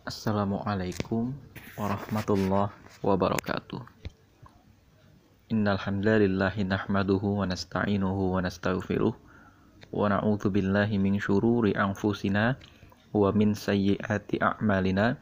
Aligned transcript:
Assalamualaikum 0.00 1.36
warahmatullahi 1.76 2.72
wabarakatuh. 3.04 3.84
Innal 5.52 5.76
hamdalillahi 5.76 6.64
nahmaduhu 6.64 7.36
wa 7.36 7.44
nasta'inuhu 7.44 8.32
wa 8.32 8.40
nastaghfiruh 8.40 9.12
wa 9.12 10.00
na'udzu 10.08 10.48
billahi 10.48 10.96
min 10.96 11.20
syururi 11.20 11.76
anfusina 11.76 12.56
wa 13.12 13.28
min 13.36 13.52
sayyiati 13.52 14.40
a'malina 14.40 15.20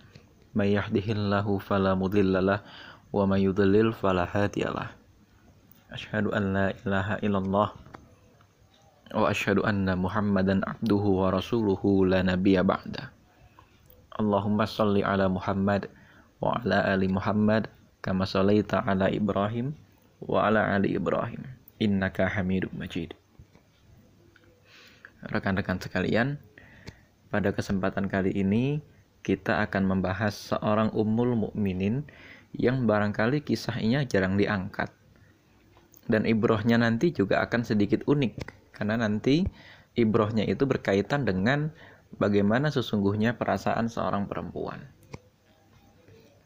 may 0.54 0.78
yahdihillahu 0.78 1.58
fala 1.58 1.98
mudhillalah 1.98 2.62
wa 3.10 3.26
may 3.26 3.50
yudlil 3.50 3.90
fala 3.90 4.30
hadiyalah. 4.30 4.94
Asyhadu 5.90 6.30
an 6.30 6.54
la 6.54 6.66
ilaha 6.70 7.18
illallah 7.18 7.68
wa 9.10 9.26
asyhadu 9.26 9.66
anna 9.66 9.98
Muhammadan 9.98 10.62
abduhu 10.62 11.18
wa 11.26 11.34
rasuluhu 11.34 12.06
la 12.06 12.22
nabiyya 12.22 12.62
ba'da. 12.62 13.17
Allahumma 14.18 14.66
salli 14.66 15.06
ala 15.06 15.30
Muhammad 15.30 15.86
wa 16.42 16.58
ala 16.58 16.82
ali 16.90 17.06
Muhammad 17.06 17.70
kama 18.02 18.26
sallaita 18.26 18.82
ala 18.82 19.06
Ibrahim 19.06 19.78
wa 20.18 20.50
ala 20.50 20.74
ali 20.74 20.98
Ibrahim 20.98 21.46
innaka 21.78 22.26
Hamidum 22.26 22.74
Majid. 22.74 23.14
Rekan-rekan 25.22 25.78
sekalian, 25.78 26.34
pada 27.30 27.54
kesempatan 27.54 28.10
kali 28.10 28.34
ini 28.34 28.82
kita 29.22 29.62
akan 29.62 29.86
membahas 29.86 30.34
seorang 30.50 30.90
ummul 30.98 31.38
mukminin 31.38 32.02
yang 32.58 32.90
barangkali 32.90 33.46
kisahnya 33.46 34.02
jarang 34.02 34.34
diangkat. 34.34 34.90
Dan 36.10 36.26
ibrohnya 36.26 36.74
nanti 36.74 37.14
juga 37.14 37.38
akan 37.46 37.62
sedikit 37.62 38.02
unik 38.02 38.34
karena 38.74 38.98
nanti 38.98 39.46
ibrohnya 39.94 40.42
itu 40.42 40.66
berkaitan 40.66 41.22
dengan 41.22 41.70
bagaimana 42.16 42.72
sesungguhnya 42.72 43.36
perasaan 43.36 43.92
seorang 43.92 44.24
perempuan. 44.24 44.80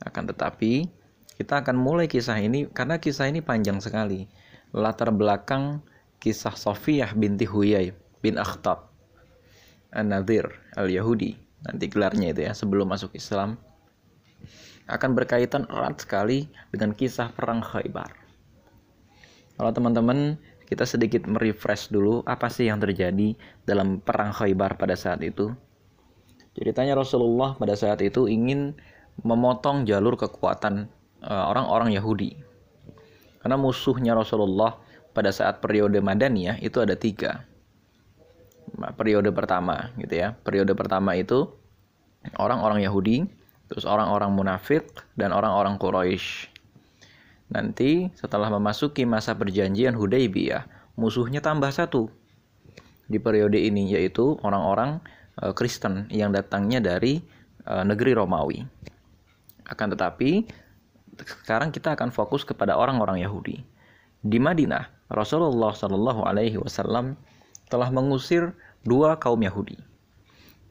Akan 0.03 0.27
tetapi, 0.27 0.91
kita 1.39 1.63
akan 1.63 1.79
mulai 1.79 2.11
kisah 2.11 2.39
ini 2.43 2.67
karena 2.67 2.99
kisah 2.99 3.31
ini 3.31 3.39
panjang 3.39 3.79
sekali. 3.79 4.27
Latar 4.75 5.15
belakang 5.15 5.85
kisah 6.19 6.57
Sofiyah 6.57 7.15
binti 7.15 7.47
Huyai 7.47 7.93
bin 8.25 8.41
Akhtab 8.41 8.91
An-Nadir 9.93 10.49
Al-Yahudi. 10.75 11.37
Nanti 11.63 11.85
gelarnya 11.87 12.35
itu 12.35 12.43
ya 12.43 12.53
sebelum 12.57 12.91
masuk 12.91 13.15
Islam 13.15 13.61
akan 14.91 15.15
berkaitan 15.15 15.69
erat 15.71 16.03
sekali 16.03 16.51
dengan 16.75 16.97
kisah 16.97 17.31
perang 17.31 17.63
Khaybar. 17.63 18.11
Kalau 19.55 19.71
teman-teman 19.71 20.41
kita 20.73 20.89
sedikit 20.89 21.29
merefresh 21.29 21.93
dulu 21.93 22.25
apa 22.25 22.49
sih 22.49 22.73
yang 22.73 22.81
terjadi 22.81 23.37
dalam 23.69 24.01
perang 24.01 24.33
Khaybar 24.33 24.81
pada 24.81 24.97
saat 24.97 25.21
itu. 25.21 25.53
Ceritanya 26.57 26.97
Rasulullah 26.97 27.53
pada 27.61 27.77
saat 27.77 28.01
itu 28.01 28.25
ingin 28.25 28.73
memotong 29.21 29.85
jalur 29.85 30.17
kekuatan 30.17 30.89
eh, 31.21 31.45
orang-orang 31.45 31.93
Yahudi. 31.93 32.41
Karena 33.45 33.61
musuhnya 33.61 34.17
Rasulullah 34.17 34.81
pada 35.13 35.29
saat 35.29 35.61
periode 35.61 36.01
Madaniyah 36.01 36.57
itu 36.65 36.81
ada 36.81 36.97
tiga. 36.97 37.45
Periode 38.97 39.29
pertama 39.29 39.93
gitu 40.01 40.25
ya. 40.25 40.33
Periode 40.41 40.73
pertama 40.73 41.13
itu 41.13 41.53
orang-orang 42.41 42.81
Yahudi, 42.81 43.29
terus 43.69 43.85
orang-orang 43.85 44.33
munafik 44.33 44.89
dan 45.21 45.37
orang-orang 45.37 45.77
Quraisy. 45.77 46.49
Nanti 47.53 48.09
setelah 48.17 48.49
memasuki 48.49 49.05
masa 49.05 49.37
perjanjian 49.37 49.93
Hudaybiyah, 49.93 50.65
musuhnya 50.97 51.45
tambah 51.45 51.69
satu 51.69 52.09
di 53.13 53.21
periode 53.21 53.61
ini 53.61 53.93
yaitu 53.93 54.41
orang-orang 54.41 55.05
e, 55.37 55.53
Kristen 55.53 56.09
yang 56.09 56.33
datangnya 56.33 56.81
dari 56.81 57.21
e, 57.69 57.73
negeri 57.85 58.17
Romawi. 58.17 58.65
Akan 59.69 59.93
tetapi 59.93 60.49
sekarang 61.45 61.77
kita 61.77 61.93
akan 61.93 62.09
fokus 62.09 62.41
kepada 62.49 62.73
orang-orang 62.73 63.21
Yahudi. 63.21 63.61
Di 64.25 64.41
Madinah, 64.41 65.13
Rasulullah 65.13 65.77
Shallallahu 65.77 66.25
Alaihi 66.25 66.57
Wasallam 66.57 67.21
telah 67.69 67.93
mengusir 67.93 68.57
dua 68.81 69.21
kaum 69.21 69.45
Yahudi. 69.45 69.77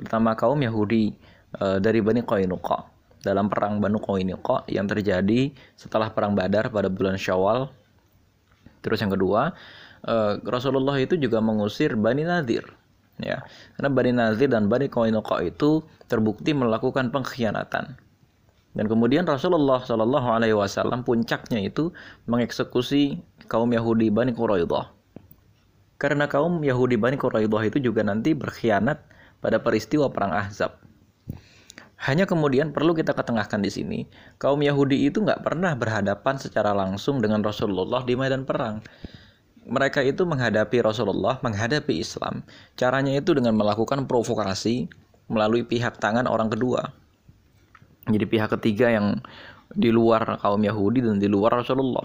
Pertama 0.02 0.34
kaum 0.34 0.58
Yahudi 0.58 1.14
e, 1.62 1.66
dari 1.78 2.02
Bani 2.02 2.26
Qainuqa 2.26 2.91
dalam 3.22 3.48
perang 3.48 3.78
Banu 3.78 4.02
Qainuqa 4.02 4.66
yang 4.68 4.90
terjadi 4.90 5.54
setelah 5.78 6.10
perang 6.10 6.34
Badar 6.34 6.74
pada 6.74 6.90
bulan 6.90 7.16
Syawal. 7.18 7.70
Terus 8.82 8.98
yang 9.02 9.14
kedua, 9.14 9.54
uh, 10.10 10.34
Rasulullah 10.42 10.98
itu 10.98 11.18
juga 11.18 11.38
mengusir 11.40 11.94
Bani 11.94 12.26
Nadir. 12.26 12.66
Ya, 13.22 13.46
karena 13.78 13.90
Bani 13.94 14.12
Nadir 14.18 14.50
dan 14.50 14.66
Bani 14.66 14.90
Qainuqa 14.90 15.46
itu 15.46 15.86
terbukti 16.10 16.58
melakukan 16.58 17.14
pengkhianatan. 17.14 17.94
Dan 18.72 18.86
kemudian 18.88 19.28
Rasulullah 19.28 19.84
Shallallahu 19.84 20.28
Alaihi 20.32 20.58
Wasallam 20.58 21.06
puncaknya 21.06 21.62
itu 21.62 21.94
mengeksekusi 22.26 23.22
kaum 23.46 23.70
Yahudi 23.70 24.10
Bani 24.10 24.34
Quraidah. 24.34 24.90
Karena 26.02 26.26
kaum 26.26 26.66
Yahudi 26.66 26.98
Bani 26.98 27.14
Quraidah 27.14 27.62
itu 27.62 27.78
juga 27.78 28.02
nanti 28.02 28.34
berkhianat 28.34 29.06
pada 29.38 29.62
peristiwa 29.62 30.10
perang 30.10 30.34
Ahzab. 30.34 30.81
Hanya 32.02 32.26
kemudian 32.26 32.74
perlu 32.74 32.98
kita 32.98 33.14
ketengahkan 33.14 33.62
di 33.62 33.70
sini, 33.70 34.00
kaum 34.42 34.58
Yahudi 34.66 35.06
itu 35.06 35.22
nggak 35.22 35.46
pernah 35.46 35.78
berhadapan 35.78 36.34
secara 36.42 36.74
langsung 36.74 37.22
dengan 37.22 37.46
Rasulullah 37.46 38.02
di 38.02 38.18
medan 38.18 38.42
perang. 38.42 38.82
Mereka 39.70 40.02
itu 40.02 40.26
menghadapi 40.26 40.82
Rasulullah, 40.82 41.38
menghadapi 41.46 42.02
Islam. 42.02 42.42
Caranya 42.74 43.14
itu 43.14 43.38
dengan 43.38 43.54
melakukan 43.54 44.10
provokasi 44.10 44.90
melalui 45.30 45.62
pihak 45.62 46.02
tangan 46.02 46.26
orang 46.26 46.50
kedua. 46.50 46.90
Jadi 48.10 48.26
pihak 48.26 48.50
ketiga 48.58 48.90
yang 48.90 49.22
di 49.70 49.94
luar 49.94 50.42
kaum 50.42 50.58
Yahudi 50.58 51.06
dan 51.06 51.22
di 51.22 51.30
luar 51.30 51.62
Rasulullah. 51.62 52.02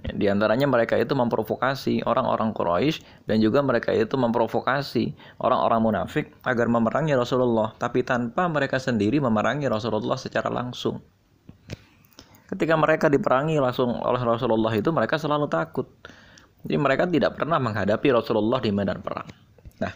Di 0.00 0.32
antaranya 0.32 0.64
mereka 0.64 0.96
itu 0.96 1.12
memprovokasi 1.12 2.08
orang-orang 2.08 2.56
Quraisy 2.56 3.28
dan 3.28 3.36
juga 3.44 3.60
mereka 3.60 3.92
itu 3.92 4.16
memprovokasi 4.16 5.12
orang-orang 5.44 5.80
munafik 5.84 6.32
agar 6.40 6.72
memerangi 6.72 7.12
Rasulullah, 7.12 7.76
tapi 7.76 8.00
tanpa 8.00 8.48
mereka 8.48 8.80
sendiri 8.80 9.20
memerangi 9.20 9.68
Rasulullah 9.68 10.16
secara 10.16 10.48
langsung. 10.48 11.04
Ketika 12.48 12.74
mereka 12.80 13.12
diperangi 13.12 13.60
langsung 13.60 13.92
oleh 14.00 14.18
Rasulullah 14.24 14.72
itu 14.72 14.88
mereka 14.90 15.20
selalu 15.20 15.46
takut. 15.46 15.86
Jadi 16.64 16.76
mereka 16.80 17.04
tidak 17.04 17.36
pernah 17.36 17.60
menghadapi 17.60 18.08
Rasulullah 18.10 18.58
di 18.60 18.72
medan 18.72 19.04
perang. 19.04 19.28
Nah, 19.80 19.92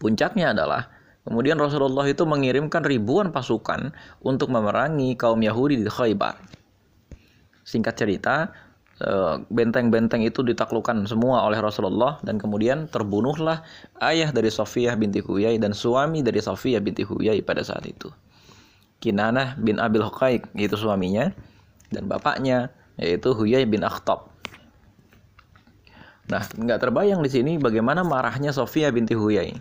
puncaknya 0.00 0.56
adalah 0.56 0.88
kemudian 1.24 1.60
Rasulullah 1.60 2.08
itu 2.08 2.24
mengirimkan 2.24 2.82
ribuan 2.82 3.28
pasukan 3.28 3.92
untuk 4.24 4.48
memerangi 4.52 5.14
kaum 5.20 5.40
Yahudi 5.40 5.80
di 5.80 5.88
Khaybar. 5.88 6.36
Singkat 7.62 7.94
cerita, 7.94 8.50
benteng-benteng 9.48 10.20
itu 10.20 10.44
ditaklukkan 10.44 11.08
semua 11.08 11.48
oleh 11.48 11.56
Rasulullah 11.56 12.20
dan 12.20 12.36
kemudian 12.36 12.84
terbunuhlah 12.92 13.64
ayah 14.04 14.28
dari 14.28 14.52
Sofiyah 14.52 14.92
binti 15.00 15.24
Huyai 15.24 15.56
dan 15.56 15.72
suami 15.72 16.20
dari 16.20 16.36
Sofiyah 16.44 16.84
binti 16.84 17.08
Huyai 17.08 17.40
pada 17.40 17.64
saat 17.64 17.88
itu. 17.88 18.12
Kinanah 19.00 19.56
bin 19.56 19.80
Abil 19.80 20.04
Huqaiq 20.04 20.52
itu 20.52 20.76
suaminya 20.76 21.32
dan 21.88 22.04
bapaknya 22.04 22.68
yaitu 23.00 23.32
Huyai 23.32 23.64
bin 23.64 23.80
Akhtab. 23.80 24.28
Nah, 26.28 26.44
nggak 26.44 26.78
terbayang 26.84 27.24
di 27.24 27.30
sini 27.32 27.56
bagaimana 27.56 28.04
marahnya 28.04 28.52
Sofiyah 28.52 28.92
binti 28.92 29.16
Huyai. 29.16 29.56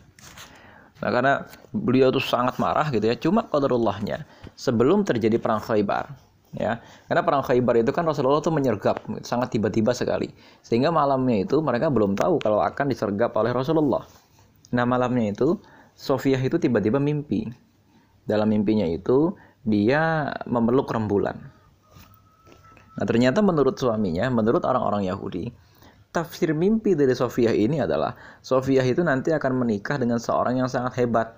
Nah, 1.00 1.10
karena 1.16 1.48
beliau 1.72 2.12
itu 2.12 2.20
sangat 2.20 2.60
marah 2.60 2.92
gitu 2.92 3.08
ya. 3.08 3.16
Cuma 3.16 3.48
qadarullahnya 3.48 4.28
sebelum 4.60 5.08
terjadi 5.08 5.40
perang 5.40 5.64
Khaybar, 5.64 6.12
ya 6.58 6.82
karena 7.06 7.22
perang 7.22 7.44
Khaybar 7.46 7.78
itu 7.78 7.94
kan 7.94 8.02
Rasulullah 8.10 8.42
itu 8.42 8.50
menyergap 8.50 9.06
sangat 9.22 9.54
tiba-tiba 9.54 9.94
sekali. 9.94 10.34
Sehingga 10.66 10.90
malamnya 10.90 11.46
itu 11.46 11.62
mereka 11.62 11.94
belum 11.94 12.18
tahu 12.18 12.42
kalau 12.42 12.64
akan 12.66 12.90
disergap 12.90 13.34
oleh 13.38 13.54
Rasulullah. 13.54 14.06
Nah 14.74 14.86
malamnya 14.86 15.34
itu 15.34 15.58
Sofiyah 16.00 16.40
itu 16.42 16.58
tiba-tiba 16.58 16.98
mimpi. 16.98 17.46
Dalam 18.26 18.50
mimpinya 18.50 18.85
itu 18.85 19.34
dia 19.66 20.34
memeluk 20.50 20.90
rembulan. 20.90 21.38
Nah 22.97 23.06
ternyata 23.06 23.46
menurut 23.46 23.78
suaminya 23.78 24.28
menurut 24.34 24.66
orang-orang 24.66 25.06
Yahudi 25.06 25.50
tafsir 26.09 26.58
mimpi 26.58 26.97
dari 26.97 27.14
Sofiyah 27.14 27.53
ini 27.53 27.85
adalah 27.85 28.18
Sofiyah 28.41 28.85
itu 28.85 29.06
nanti 29.06 29.29
akan 29.29 29.62
menikah 29.62 30.02
dengan 30.02 30.18
seorang 30.18 30.58
yang 30.58 30.70
sangat 30.70 30.97
hebat. 30.97 31.38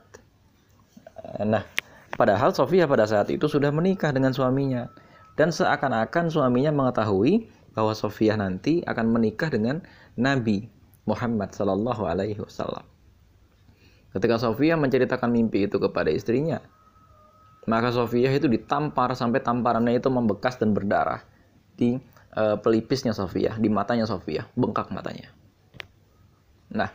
Nah 1.43 1.63
Padahal 2.11 2.51
Sofia 2.51 2.85
pada 2.85 3.07
saat 3.07 3.31
itu 3.31 3.47
sudah 3.47 3.71
menikah 3.71 4.11
dengan 4.11 4.35
suaminya. 4.35 4.91
Dan 5.35 5.49
seakan-akan 5.49 6.27
suaminya 6.27 6.71
mengetahui 6.75 7.47
bahwa 7.71 7.95
Sofia 7.95 8.35
nanti 8.35 8.83
akan 8.83 9.15
menikah 9.15 9.47
dengan 9.47 9.79
Nabi 10.19 10.67
Muhammad 11.07 11.55
Sallallahu 11.55 12.03
Alaihi 12.03 12.39
Wasallam. 12.39 12.83
Ketika 14.11 14.35
Sofia 14.35 14.75
menceritakan 14.75 15.31
mimpi 15.31 15.71
itu 15.71 15.79
kepada 15.79 16.11
istrinya, 16.11 16.59
maka 17.63 17.95
Sofia 17.95 18.27
itu 18.27 18.51
ditampar 18.51 19.15
sampai 19.15 19.39
tamparannya 19.39 20.03
itu 20.03 20.11
membekas 20.11 20.59
dan 20.59 20.75
berdarah 20.75 21.23
di 21.79 21.95
uh, 22.35 22.59
pelipisnya 22.59 23.15
Sofia, 23.15 23.55
di 23.55 23.71
matanya 23.71 24.03
Sofia, 24.03 24.51
bengkak 24.59 24.91
matanya. 24.91 25.31
Nah, 26.75 26.91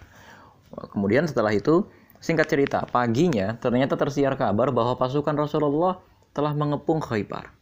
kemudian 0.92 1.24
setelah 1.24 1.56
itu 1.56 1.88
Singkat 2.26 2.48
cerita, 2.48 2.78
paginya 2.88 3.54
ternyata 3.60 3.94
tersiar 3.94 4.34
kabar 4.40 4.72
bahwa 4.72 4.96
pasukan 4.96 5.36
Rasulullah 5.36 6.00
telah 6.32 6.56
mengepung 6.56 6.98
Khaybar. 6.98 7.52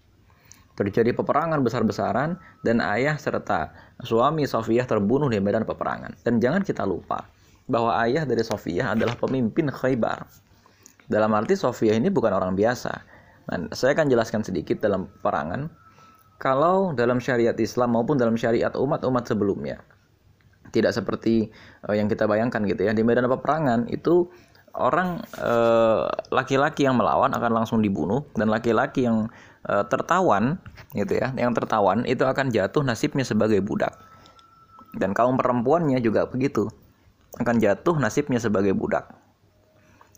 Terjadi 0.74 1.14
peperangan 1.14 1.62
besar-besaran 1.62 2.34
dan 2.66 2.82
ayah 2.82 3.14
serta 3.14 3.70
suami 4.02 4.42
Sofiyah 4.42 4.90
terbunuh 4.90 5.30
di 5.30 5.38
medan 5.38 5.62
peperangan. 5.62 6.18
Dan 6.26 6.42
jangan 6.42 6.66
kita 6.66 6.82
lupa 6.82 7.30
bahwa 7.70 7.94
ayah 8.02 8.26
dari 8.26 8.42
Sofiyah 8.42 8.98
adalah 8.98 9.14
pemimpin 9.14 9.70
Khaybar. 9.70 10.26
Dalam 11.06 11.30
arti 11.38 11.54
Sofiyah 11.54 11.94
ini 11.94 12.10
bukan 12.10 12.34
orang 12.34 12.58
biasa. 12.58 12.92
Nah, 13.44 13.70
saya 13.76 13.94
akan 13.94 14.10
jelaskan 14.10 14.42
sedikit 14.42 14.82
dalam 14.82 15.06
peperangan. 15.20 15.70
Kalau 16.42 16.90
dalam 16.92 17.22
syariat 17.22 17.54
Islam 17.54 17.94
maupun 17.94 18.18
dalam 18.18 18.34
syariat 18.34 18.74
umat-umat 18.74 19.30
sebelumnya, 19.30 19.78
tidak 20.74 20.90
seperti 20.90 21.54
uh, 21.86 21.94
yang 21.94 22.10
kita 22.10 22.26
bayangkan 22.26 22.66
gitu 22.66 22.90
ya. 22.90 22.92
Di 22.92 23.06
medan 23.06 23.30
peperangan 23.30 23.86
itu 23.86 24.26
orang 24.74 25.22
eh, 25.38 26.04
laki-laki 26.34 26.82
yang 26.82 26.98
melawan 26.98 27.30
akan 27.30 27.62
langsung 27.62 27.78
dibunuh 27.78 28.26
dan 28.34 28.50
laki-laki 28.50 29.06
yang 29.06 29.30
uh, 29.68 29.84
tertawan 29.88 30.60
gitu 30.96 31.18
ya, 31.18 31.32
yang 31.34 31.52
tertawan 31.52 32.06
itu 32.06 32.22
akan 32.24 32.52
jatuh 32.52 32.82
nasibnya 32.86 33.26
sebagai 33.26 33.60
budak. 33.60 33.96
Dan 34.94 35.10
kaum 35.10 35.34
perempuannya 35.34 35.98
juga 35.98 36.30
begitu. 36.30 36.70
Akan 37.42 37.58
jatuh 37.58 37.98
nasibnya 37.98 38.38
sebagai 38.38 38.72
budak. 38.78 39.10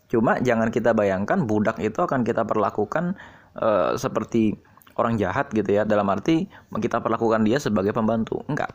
Cuma 0.07 0.37
jangan 0.39 0.69
kita 0.69 0.93
bayangkan 0.93 1.43
budak 1.49 1.81
itu 1.81 1.97
akan 1.97 2.21
kita 2.21 2.45
perlakukan 2.45 3.17
uh, 3.57 3.97
seperti 3.97 4.55
orang 4.95 5.17
jahat 5.17 5.49
gitu 5.51 5.67
ya, 5.67 5.83
dalam 5.83 6.07
arti 6.13 6.47
kita 6.77 7.01
perlakukan 7.01 7.43
dia 7.43 7.57
sebagai 7.57 7.91
pembantu. 7.91 8.45
Enggak 8.45 8.71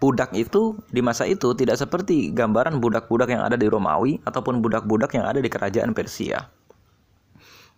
budak 0.00 0.32
itu 0.32 0.80
di 0.88 1.04
masa 1.04 1.28
itu 1.28 1.52
tidak 1.52 1.76
seperti 1.76 2.32
gambaran 2.32 2.80
budak-budak 2.80 3.28
yang 3.28 3.44
ada 3.44 3.54
di 3.60 3.68
Romawi 3.68 4.16
ataupun 4.24 4.64
budak-budak 4.64 5.12
yang 5.12 5.28
ada 5.28 5.44
di 5.44 5.52
kerajaan 5.52 5.92
Persia. 5.92 6.48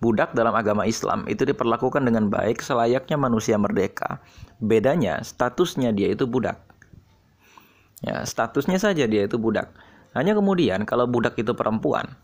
Budak 0.03 0.35
dalam 0.35 0.51
agama 0.59 0.83
Islam 0.83 1.23
itu 1.31 1.47
diperlakukan 1.47 2.03
dengan 2.03 2.27
baik 2.27 2.59
selayaknya 2.59 3.15
manusia 3.15 3.55
merdeka. 3.55 4.19
Bedanya 4.59 5.23
statusnya 5.23 5.95
dia 5.95 6.11
itu 6.11 6.27
budak. 6.27 6.59
Ya, 8.03 8.27
statusnya 8.27 8.83
saja 8.83 9.07
dia 9.07 9.31
itu 9.31 9.39
budak. 9.39 9.71
Hanya 10.19 10.35
kemudian 10.35 10.83
kalau 10.83 11.07
budak 11.07 11.39
itu 11.39 11.55
perempuan 11.55 12.19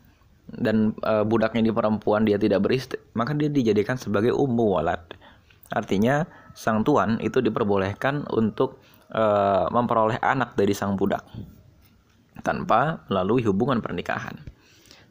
dan 0.50 0.90
e, 1.06 1.22
budaknya 1.22 1.70
di 1.70 1.72
perempuan 1.72 2.26
dia 2.26 2.34
tidak 2.34 2.66
beristri, 2.66 2.98
maka 3.14 3.30
dia 3.38 3.46
dijadikan 3.46 3.94
sebagai 3.94 4.34
ummu 4.34 4.74
walad. 4.74 5.00
Artinya 5.70 6.26
sang 6.58 6.82
tuan 6.82 7.22
itu 7.22 7.38
diperbolehkan 7.38 8.26
untuk 8.34 8.82
e, 9.12 9.24
memperoleh 9.70 10.18
anak 10.18 10.58
dari 10.58 10.74
sang 10.74 10.98
budak 10.98 11.22
tanpa 12.42 13.06
melalui 13.06 13.46
hubungan 13.46 13.78
pernikahan. 13.78 14.34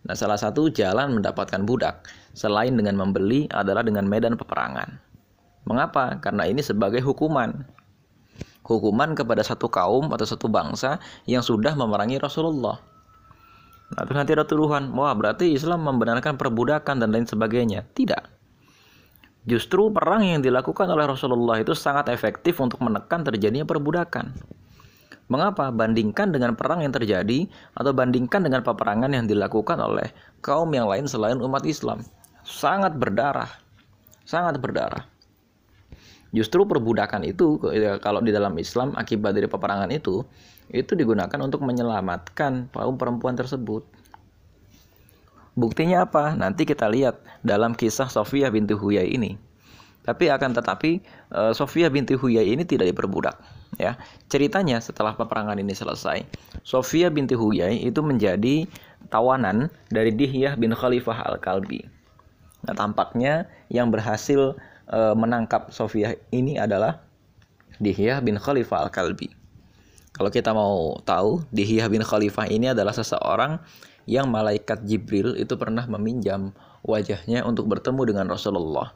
Nah, 0.08 0.16
salah 0.16 0.40
satu 0.40 0.72
jalan 0.72 1.20
mendapatkan 1.20 1.64
budak 1.68 2.04
selain 2.38 2.78
dengan 2.78 2.94
membeli 2.94 3.50
adalah 3.50 3.82
dengan 3.82 4.06
medan 4.06 4.38
peperangan. 4.38 5.02
Mengapa? 5.66 6.22
Karena 6.22 6.46
ini 6.46 6.62
sebagai 6.62 7.02
hukuman. 7.02 7.66
Hukuman 8.62 9.18
kepada 9.18 9.42
satu 9.42 9.66
kaum 9.74 10.14
atau 10.14 10.28
satu 10.30 10.46
bangsa 10.46 11.02
yang 11.26 11.42
sudah 11.42 11.74
memerangi 11.74 12.22
Rasulullah. 12.22 12.78
Nah, 13.88 14.04
terus 14.06 14.20
nanti 14.20 14.36
ada 14.38 14.46
tuduhan, 14.46 14.92
wah 14.94 15.16
berarti 15.18 15.50
Islam 15.50 15.82
membenarkan 15.82 16.38
perbudakan 16.38 17.02
dan 17.02 17.10
lain 17.10 17.26
sebagainya. 17.26 17.88
Tidak. 17.96 18.38
Justru 19.48 19.88
perang 19.96 20.28
yang 20.28 20.44
dilakukan 20.44 20.92
oleh 20.92 21.08
Rasulullah 21.08 21.56
itu 21.58 21.72
sangat 21.72 22.12
efektif 22.12 22.60
untuk 22.60 22.84
menekan 22.84 23.24
terjadinya 23.24 23.64
perbudakan. 23.64 24.36
Mengapa? 25.32 25.72
Bandingkan 25.72 26.36
dengan 26.36 26.56
perang 26.56 26.84
yang 26.84 26.92
terjadi 26.92 27.48
atau 27.76 27.92
bandingkan 27.96 28.44
dengan 28.44 28.64
peperangan 28.64 29.12
yang 29.12 29.24
dilakukan 29.28 29.80
oleh 29.80 30.12
kaum 30.44 30.68
yang 30.76 30.88
lain 30.88 31.08
selain 31.08 31.40
umat 31.40 31.64
Islam. 31.64 32.04
Sangat 32.48 32.96
berdarah. 32.96 33.52
Sangat 34.24 34.56
berdarah. 34.64 35.04
Justru 36.32 36.64
perbudakan 36.64 37.28
itu 37.28 37.60
ya, 37.76 38.00
kalau 38.00 38.24
di 38.24 38.32
dalam 38.32 38.56
Islam 38.56 38.96
akibat 38.96 39.36
dari 39.36 39.52
peperangan 39.52 39.92
itu 39.92 40.24
itu 40.72 40.92
digunakan 40.96 41.40
untuk 41.44 41.64
menyelamatkan 41.64 42.72
kaum 42.72 42.96
perempuan 42.96 43.36
tersebut. 43.36 43.84
Buktinya 45.58 46.08
apa? 46.08 46.36
Nanti 46.36 46.68
kita 46.68 46.88
lihat 46.88 47.20
dalam 47.44 47.74
kisah 47.74 48.12
Sofia 48.12 48.52
binti 48.52 48.76
Huyai 48.76 49.12
ini. 49.12 49.40
Tapi 50.08 50.32
akan 50.32 50.56
tetapi 50.56 51.04
uh, 51.36 51.52
Sofia 51.52 51.92
binti 51.92 52.16
Huyai 52.16 52.54
ini 52.54 52.64
tidak 52.64 52.96
diperbudak. 52.96 53.36
Ya, 53.76 54.00
ceritanya 54.32 54.80
setelah 54.80 55.18
peperangan 55.20 55.60
ini 55.60 55.76
selesai, 55.76 56.24
Sofia 56.64 57.12
binti 57.12 57.36
Huyai 57.36 57.84
itu 57.84 58.00
menjadi 58.00 58.64
tawanan 59.12 59.68
dari 59.92 60.16
Dihyah 60.16 60.56
bin 60.56 60.72
Khalifah 60.72 61.28
al 61.28 61.42
Kalbi. 61.44 61.97
Nah, 62.68 62.76
tampaknya 62.76 63.48
yang 63.72 63.88
berhasil 63.90 64.60
uh, 64.92 65.16
menangkap 65.16 65.72
Sofia 65.72 66.20
ini 66.36 66.60
adalah 66.60 67.00
Dihyah 67.80 68.20
bin 68.20 68.36
Khalifah 68.36 68.88
al 68.88 68.92
Kalbi. 68.92 69.32
Kalau 70.12 70.28
kita 70.34 70.52
mau 70.52 70.98
tahu, 71.06 71.46
Dihyah 71.56 71.88
bin 71.88 72.04
Khalifah 72.04 72.50
ini 72.52 72.74
adalah 72.74 72.92
seseorang 72.92 73.62
yang 74.08 74.28
malaikat 74.32 74.84
Jibril 74.88 75.36
itu 75.36 75.54
pernah 75.60 75.84
meminjam 75.86 76.56
wajahnya 76.84 77.44
untuk 77.44 77.68
bertemu 77.68 78.02
dengan 78.16 78.26
Rasulullah. 78.32 78.96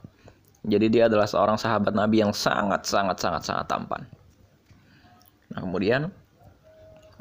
Jadi 0.64 0.88
dia 0.88 1.12
adalah 1.12 1.28
seorang 1.28 1.58
sahabat 1.60 1.92
Nabi 1.92 2.22
yang 2.24 2.32
sangat 2.32 2.88
sangat 2.88 3.18
sangat 3.20 3.44
sangat 3.44 3.66
tampan. 3.68 4.02
Nah 5.52 5.60
kemudian 5.60 6.10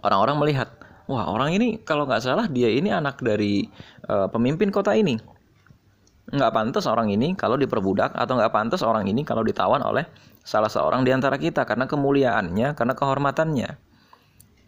orang-orang 0.05 0.37
melihat, 0.39 0.69
wah 1.11 1.27
orang 1.27 1.57
ini 1.57 1.81
kalau 1.83 2.07
nggak 2.07 2.23
salah 2.23 2.47
dia 2.47 2.71
ini 2.71 2.95
anak 2.95 3.19
dari 3.21 3.67
uh, 4.07 4.31
pemimpin 4.31 4.71
kota 4.71 4.95
ini. 4.95 5.19
Nggak 6.31 6.53
pantas 6.55 6.87
orang 6.87 7.11
ini 7.11 7.35
kalau 7.35 7.59
diperbudak 7.59 8.15
atau 8.15 8.39
nggak 8.39 8.55
pantas 8.55 8.87
orang 8.87 9.07
ini 9.11 9.27
kalau 9.27 9.43
ditawan 9.43 9.83
oleh 9.83 10.07
salah 10.47 10.71
seorang 10.71 11.03
di 11.03 11.11
antara 11.11 11.37
kita 11.37 11.67
karena 11.67 11.91
kemuliaannya, 11.91 12.79
karena 12.79 12.95
kehormatannya. 12.95 13.71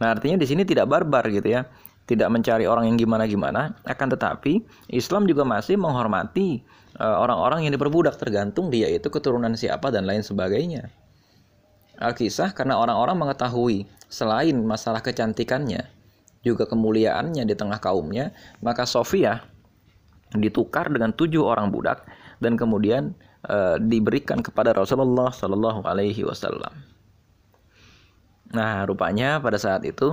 Nah 0.02 0.08
artinya 0.10 0.36
di 0.42 0.46
sini 0.50 0.66
tidak 0.66 0.90
barbar 0.90 1.22
gitu 1.30 1.46
ya 1.46 1.62
tidak 2.02 2.28
mencari 2.34 2.66
orang 2.66 2.90
yang 2.90 2.98
gimana-gimana, 2.98 3.78
akan 3.86 4.08
tetapi 4.18 4.66
Islam 4.90 5.22
juga 5.30 5.46
masih 5.46 5.78
menghormati 5.78 6.62
eh, 6.98 7.16
orang-orang 7.16 7.66
yang 7.66 7.72
diperbudak 7.78 8.18
tergantung 8.18 8.68
dia 8.74 8.90
itu 8.90 9.06
keturunan 9.06 9.54
siapa 9.54 9.94
dan 9.94 10.04
lain 10.06 10.26
sebagainya. 10.26 10.90
Alkisah 12.02 12.50
karena 12.50 12.74
orang-orang 12.82 13.14
mengetahui 13.14 13.86
selain 14.10 14.58
masalah 14.66 14.98
kecantikannya, 14.98 15.86
juga 16.42 16.66
kemuliaannya 16.66 17.46
di 17.46 17.54
tengah 17.54 17.78
kaumnya, 17.78 18.34
maka 18.58 18.82
Sofia 18.82 19.46
ditukar 20.38 20.88
dengan 20.88 21.12
tujuh 21.12 21.44
orang 21.44 21.68
budak 21.68 22.04
dan 22.40 22.56
kemudian 22.56 23.12
uh, 23.48 23.76
diberikan 23.76 24.40
kepada 24.40 24.72
Rasulullah 24.72 25.28
Shallallahu 25.32 25.84
Alaihi 25.84 26.24
Wasallam. 26.24 26.92
Nah, 28.52 28.84
rupanya 28.84 29.40
pada 29.40 29.56
saat 29.56 29.80
itu 29.88 30.12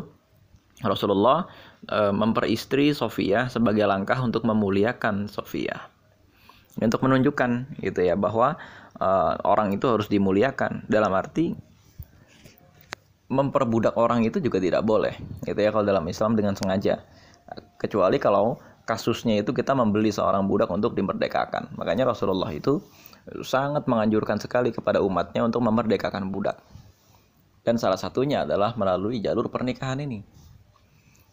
Rasulullah 0.79 1.48
e, 1.84 2.12
memperistri 2.15 2.96
Sofia 2.96 3.51
sebagai 3.51 3.84
langkah 3.84 4.15
untuk 4.24 4.48
memuliakan 4.48 5.27
Sofia. 5.27 5.91
Untuk 6.79 7.03
menunjukkan 7.03 7.84
gitu 7.84 8.00
ya 8.00 8.15
bahwa 8.15 8.55
e, 8.96 9.10
orang 9.43 9.75
itu 9.75 9.91
harus 9.91 10.08
dimuliakan 10.08 10.88
dalam 10.88 11.12
arti 11.12 11.51
memperbudak 13.29 13.93
orang 13.93 14.25
itu 14.25 14.41
juga 14.41 14.58
tidak 14.58 14.82
boleh 14.82 15.13
gitu 15.46 15.60
ya 15.60 15.70
kalau 15.70 15.86
dalam 15.86 16.08
Islam 16.08 16.39
dengan 16.39 16.55
sengaja. 16.55 17.03
Kecuali 17.75 18.15
kalau 18.24 18.55
kasusnya 18.89 19.46
itu 19.46 19.53
kita 19.53 19.77
membeli 19.77 20.10
seorang 20.10 20.50
budak 20.50 20.74
untuk 20.74 20.98
dimerdekakan. 20.98 21.77
Makanya 21.77 22.10
Rasulullah 22.10 22.50
itu 22.50 22.81
sangat 23.46 23.86
menganjurkan 23.86 24.41
sekali 24.41 24.74
kepada 24.74 25.05
umatnya 25.05 25.46
untuk 25.46 25.62
memerdekakan 25.62 26.34
budak. 26.34 26.58
Dan 27.62 27.77
salah 27.77 28.01
satunya 28.01 28.50
adalah 28.50 28.74
melalui 28.74 29.22
jalur 29.22 29.53
pernikahan 29.53 30.01
ini. 30.01 30.25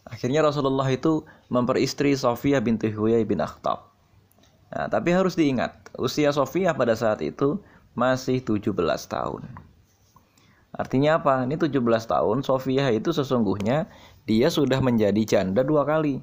Akhirnya 0.05 0.45
Rasulullah 0.45 0.87
itu 0.93 1.25
memperistri 1.49 2.13
Sofia 2.13 2.61
binti 2.61 2.93
Huyai 2.93 3.25
bin 3.25 3.41
Akhtab. 3.41 3.89
Nah, 4.71 4.87
tapi 4.93 5.17
harus 5.17 5.33
diingat, 5.33 5.97
usia 5.97 6.31
Sofia 6.37 6.77
pada 6.77 6.93
saat 6.93 7.25
itu 7.25 7.59
masih 7.97 8.45
17 8.45 8.77
tahun. 9.09 9.49
Artinya 10.77 11.17
apa? 11.17 11.49
Ini 11.49 11.57
17 11.57 11.81
tahun, 12.05 12.45
Sofia 12.45 12.93
itu 12.93 13.09
sesungguhnya 13.11 13.89
dia 14.29 14.53
sudah 14.53 14.85
menjadi 14.85 15.23
janda 15.25 15.65
dua 15.65 15.89
kali. 15.89 16.21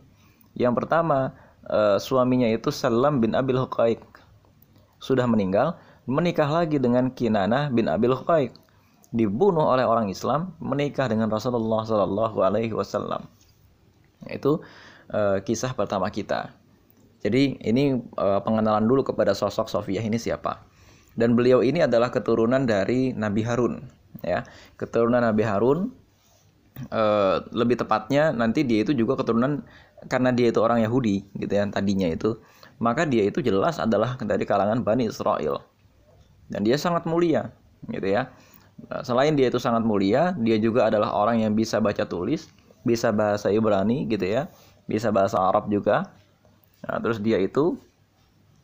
Yang 0.54 0.74
pertama, 0.84 1.34
eh, 1.66 1.98
suaminya 1.98 2.50
itu 2.50 2.70
Salam 2.70 3.22
bin 3.22 3.34
Abil 3.34 3.58
Huqaiq. 3.58 4.02
Sudah 5.02 5.28
meninggal, 5.28 5.76
menikah 6.06 6.48
lagi 6.48 6.80
dengan 6.80 7.12
Kinana 7.12 7.74
bin 7.74 7.90
Abil 7.90 8.14
Huqaiq. 8.14 8.54
Dibunuh 9.14 9.70
oleh 9.70 9.86
orang 9.86 10.10
Islam, 10.10 10.58
menikah 10.58 11.06
dengan 11.06 11.30
Rasulullah 11.30 11.86
Shallallahu 11.86 12.38
alaihi 12.42 12.74
wasallam. 12.74 13.30
Itu 14.26 14.66
uh, 15.14 15.38
kisah 15.46 15.78
pertama 15.78 16.10
kita. 16.10 16.50
Jadi 17.22 17.62
ini 17.62 17.94
uh, 18.18 18.42
pengenalan 18.42 18.84
dulu 18.90 19.06
kepada 19.14 19.38
sosok 19.38 19.70
Sofia 19.70 20.02
ini 20.02 20.18
siapa. 20.18 20.66
Dan 21.14 21.38
beliau 21.38 21.62
ini 21.62 21.86
adalah 21.86 22.10
keturunan 22.10 22.66
dari 22.66 23.14
Nabi 23.14 23.46
Harun, 23.46 23.86
ya. 24.26 24.42
Keturunan 24.82 25.22
Nabi 25.22 25.46
Harun 25.46 25.94
uh, 26.90 27.46
lebih 27.54 27.78
tepatnya 27.78 28.34
nanti 28.34 28.66
dia 28.66 28.82
itu 28.82 28.98
juga 28.98 29.22
keturunan 29.22 29.62
karena 30.08 30.32
dia 30.36 30.52
itu 30.52 30.60
orang 30.60 30.84
Yahudi 30.84 31.24
gitu 31.38 31.54
ya 31.54 31.68
tadinya 31.70 32.10
itu 32.10 32.40
maka 32.84 33.08
dia 33.08 33.24
itu 33.28 33.40
jelas 33.40 33.78
adalah 33.78 34.20
dari 34.20 34.44
kalangan 34.44 34.82
Bani 34.82 35.08
Israel. 35.08 35.64
Dan 36.52 36.68
dia 36.68 36.76
sangat 36.76 37.08
mulia 37.08 37.54
gitu 37.88 38.04
ya. 38.04 38.28
Nah, 38.90 39.02
selain 39.06 39.38
dia 39.38 39.48
itu 39.48 39.62
sangat 39.62 39.86
mulia 39.86 40.34
dia 40.36 40.58
juga 40.58 40.92
adalah 40.92 41.14
orang 41.14 41.46
yang 41.46 41.54
bisa 41.54 41.78
baca 41.78 42.04
tulis 42.04 42.50
bisa 42.84 43.16
bahasa 43.16 43.48
Ibrani 43.54 44.10
gitu 44.12 44.28
ya. 44.28 44.52
Bisa 44.90 45.14
bahasa 45.16 45.40
Arab 45.40 45.72
juga. 45.72 46.12
Nah, 46.84 47.00
terus 47.00 47.24
dia 47.24 47.40
itu 47.40 47.80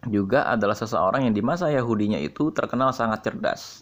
juga 0.07 0.47
adalah 0.47 0.75
seseorang 0.75 1.27
yang 1.27 1.35
di 1.35 1.43
masa 1.43 1.71
Yahudinya 1.71 2.19
itu 2.19 2.51
terkenal 2.51 2.91
sangat 2.91 3.23
cerdas. 3.23 3.79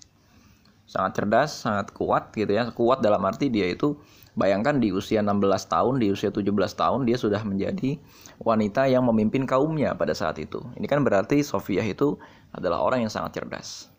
Sangat 0.86 1.18
cerdas 1.18 1.66
sangat 1.66 1.90
kuat 1.98 2.30
gitu 2.38 2.54
ya. 2.54 2.70
Kuat 2.70 3.02
dalam 3.02 3.26
arti 3.26 3.50
dia 3.50 3.66
itu 3.66 3.98
Bayangkan 4.38 4.78
di 4.78 4.94
usia 4.94 5.26
16 5.26 5.42
tahun, 5.66 5.98
di 5.98 6.14
usia 6.14 6.30
17 6.30 6.54
tahun 6.78 7.10
dia 7.10 7.18
sudah 7.18 7.42
menjadi 7.42 7.98
wanita 8.38 8.86
yang 8.86 9.10
memimpin 9.10 9.50
kaumnya 9.50 9.98
pada 9.98 10.14
saat 10.14 10.38
itu. 10.38 10.62
Ini 10.78 10.86
kan 10.86 11.02
berarti 11.02 11.42
Sofia 11.42 11.82
itu 11.82 12.22
adalah 12.54 12.86
orang 12.86 13.02
yang 13.02 13.10
sangat 13.10 13.42
cerdas. 13.42 13.90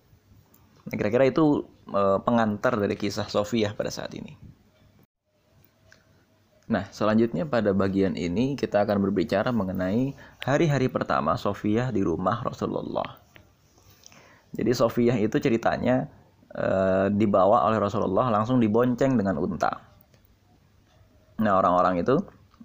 Nah, 0.87 0.95
kira-kira 0.95 1.26
itu 1.26 1.66
e, 1.90 2.02
pengantar 2.23 2.78
dari 2.78 2.95
kisah 2.95 3.26
Sofia 3.26 3.75
pada 3.75 3.90
saat 3.90 4.14
ini. 4.14 4.38
Nah, 6.71 6.87
selanjutnya 6.95 7.42
pada 7.42 7.75
bagian 7.75 8.14
ini 8.14 8.54
kita 8.54 8.87
akan 8.87 9.11
berbicara 9.11 9.50
mengenai 9.50 10.14
hari-hari 10.47 10.87
pertama 10.87 11.35
Sofia 11.35 11.90
di 11.90 12.07
rumah 12.07 12.47
Rasulullah. 12.47 13.18
Jadi 14.54 14.71
Sofia 14.71 15.18
itu 15.18 15.35
ceritanya 15.42 16.07
e, 16.54 16.66
dibawa 17.11 17.66
oleh 17.66 17.83
Rasulullah 17.83 18.30
langsung 18.30 18.62
dibonceng 18.62 19.18
dengan 19.18 19.35
unta. 19.42 19.88
Nah 21.38 21.59
orang-orang 21.59 22.02
itu 22.02 22.18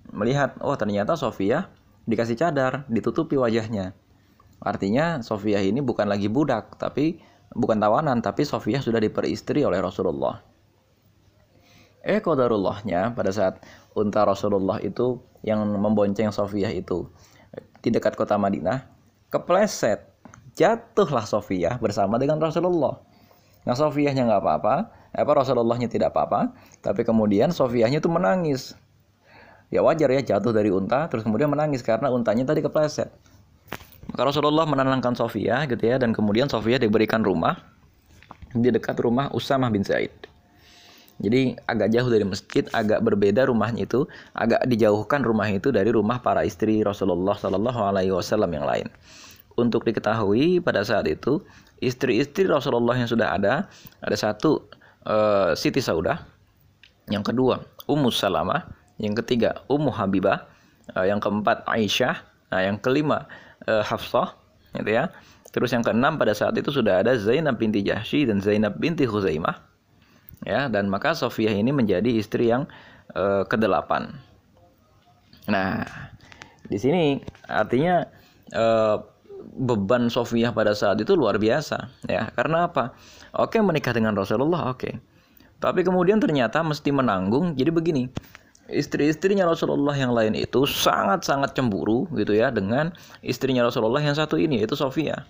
melihat, 0.10 0.58
oh 0.62 0.74
ternyata 0.74 1.13
Sofia 1.13 1.70
dikasih 2.10 2.38
cadar, 2.38 2.86
ditutupi 2.89 3.38
wajahnya. 3.38 3.94
Artinya 4.63 5.22
Sofia 5.22 5.62
ini 5.62 5.80
bukan 5.80 6.10
lagi 6.10 6.27
budak, 6.27 6.75
tapi 6.82 7.22
bukan 7.53 7.77
tawanan, 7.77 8.20
tapi 8.20 8.44
Sofia 8.44 8.82
sudah 8.82 8.98
diperistri 8.98 9.62
oleh 9.62 9.77
Rasulullah. 9.80 10.42
Eh 12.03 12.20
kodarullahnya 12.20 13.15
pada 13.15 13.32
saat 13.32 13.63
unta 13.96 14.27
Rasulullah 14.27 14.82
itu 14.84 15.24
yang 15.46 15.63
membonceng 15.63 16.36
Sofia 16.36 16.68
itu 16.68 17.08
di 17.84 17.92
dekat 17.92 18.15
kota 18.15 18.36
Madinah, 18.39 18.88
kepleset, 19.32 20.08
jatuhlah 20.56 21.24
Sofia 21.27 21.75
bersama 21.80 22.15
dengan 22.20 22.39
Rasulullah. 22.39 23.00
Nah 23.63 23.75
Sofiahnya 23.75 24.27
nggak 24.27 24.42
apa-apa, 24.44 24.75
apa 25.13 25.32
Rasulullahnya 25.38 25.86
tidak 25.88 26.12
apa-apa, 26.12 26.58
tapi 26.82 27.05
kemudian 27.05 27.53
Sofiahnya 27.53 28.01
itu 28.01 28.10
menangis. 28.10 28.74
Ya 29.70 29.86
wajar 29.86 30.10
ya 30.10 30.22
jatuh 30.22 30.53
dari 30.53 30.70
unta, 30.70 31.10
terus 31.10 31.25
kemudian 31.25 31.50
menangis 31.50 31.82
karena 31.86 32.10
untanya 32.10 32.46
tadi 32.46 32.62
kepleset. 32.62 33.10
Maka 34.10 34.29
Rasulullah 34.29 34.70
menenangkan 34.70 35.17
Sofia 35.17 35.65
gitu 35.65 35.82
ya, 35.82 35.98
dan 35.98 36.13
kemudian 36.13 36.46
Sofia 36.46 36.77
diberikan 36.77 37.25
rumah 37.25 37.58
di 38.53 38.70
dekat 38.70 39.01
rumah 39.01 39.34
Usamah 39.34 39.74
bin 39.74 39.82
Zaid. 39.82 40.13
Jadi 41.22 41.58
agak 41.70 41.93
jauh 41.93 42.10
dari 42.10 42.25
masjid, 42.25 42.65
agak 42.74 43.01
berbeda 43.05 43.50
rumahnya 43.50 43.86
itu, 43.86 44.05
agak 44.34 44.65
dijauhkan 44.65 45.22
rumah 45.22 45.50
itu 45.50 45.70
dari 45.70 45.93
rumah 45.93 46.22
para 46.22 46.41
istri 46.41 46.82
Rasulullah 46.82 47.38
Shallallahu 47.38 47.79
Alaihi 47.79 48.13
Wasallam 48.13 48.50
yang 48.53 48.65
lain. 48.65 48.89
Untuk 49.53 49.86
diketahui 49.86 50.58
pada 50.62 50.82
saat 50.82 51.05
itu 51.05 51.46
istri-istri 51.77 52.50
Rasulullah 52.50 52.98
yang 52.98 53.05
sudah 53.05 53.38
ada 53.38 53.70
ada 54.01 54.17
satu 54.17 54.65
uh, 55.07 55.51
Siti 55.55 55.79
Saudah, 55.79 56.24
yang 57.12 57.24
kedua 57.24 57.63
Ummu 57.88 58.10
Salamah, 58.12 58.67
yang 59.00 59.15
ketiga 59.19 59.63
Ummu 59.67 59.91
Habibah, 59.91 60.48
uh, 60.95 61.05
yang 61.07 61.19
keempat 61.19 61.63
Aisyah, 61.67 62.19
nah 62.51 62.62
yang 62.63 62.79
kelima 62.79 63.27
uh, 63.67 63.83
Hafsah, 63.83 64.36
gitu 64.75 64.91
ya. 64.91 65.12
Terus 65.53 65.69
yang 65.69 65.86
keenam 65.86 66.17
pada 66.17 66.33
saat 66.33 66.57
itu 66.57 66.74
sudah 66.74 67.05
ada 67.05 67.13
Zainab 67.13 67.62
binti 67.62 67.86
Jahsy 67.86 68.25
dan 68.25 68.41
Zainab 68.41 68.81
binti 68.81 69.05
Khuzaimah. 69.05 69.69
Ya, 70.43 70.67
dan 70.67 70.91
maka 70.91 71.15
Sofia 71.15 71.55
ini 71.55 71.72
menjadi 71.72 72.10
istri 72.19 72.51
yang 72.51 72.67
uh, 73.15 73.48
kedelapan. 73.48 74.12
Nah, 75.48 75.88
di 76.67 76.75
sini 76.75 77.22
artinya 77.48 78.03
uh, 78.51 78.98
beban 79.54 80.08
Sofiyah 80.08 80.56
pada 80.56 80.72
saat 80.72 81.00
itu 81.04 81.14
luar 81.14 81.38
biasa 81.38 82.08
ya. 82.08 82.32
Karena 82.34 82.72
apa? 82.72 82.96
Oke 83.36 83.60
menikah 83.60 83.92
dengan 83.92 84.16
Rasulullah 84.16 84.72
oke. 84.72 84.92
Tapi 85.60 85.80
kemudian 85.84 86.20
ternyata 86.20 86.60
mesti 86.64 86.92
menanggung. 86.92 87.56
Jadi 87.56 87.72
begini 87.72 88.04
istri-istrinya 88.72 89.44
Rasulullah 89.44 89.94
yang 89.96 90.16
lain 90.16 90.40
itu 90.40 90.64
sangat-sangat 90.64 91.52
cemburu 91.56 92.08
gitu 92.16 92.32
ya 92.32 92.48
dengan 92.48 92.96
istrinya 93.20 93.68
Rasulullah 93.68 94.00
yang 94.00 94.16
satu 94.16 94.40
ini 94.40 94.64
yaitu 94.64 94.80
Sofia 94.80 95.28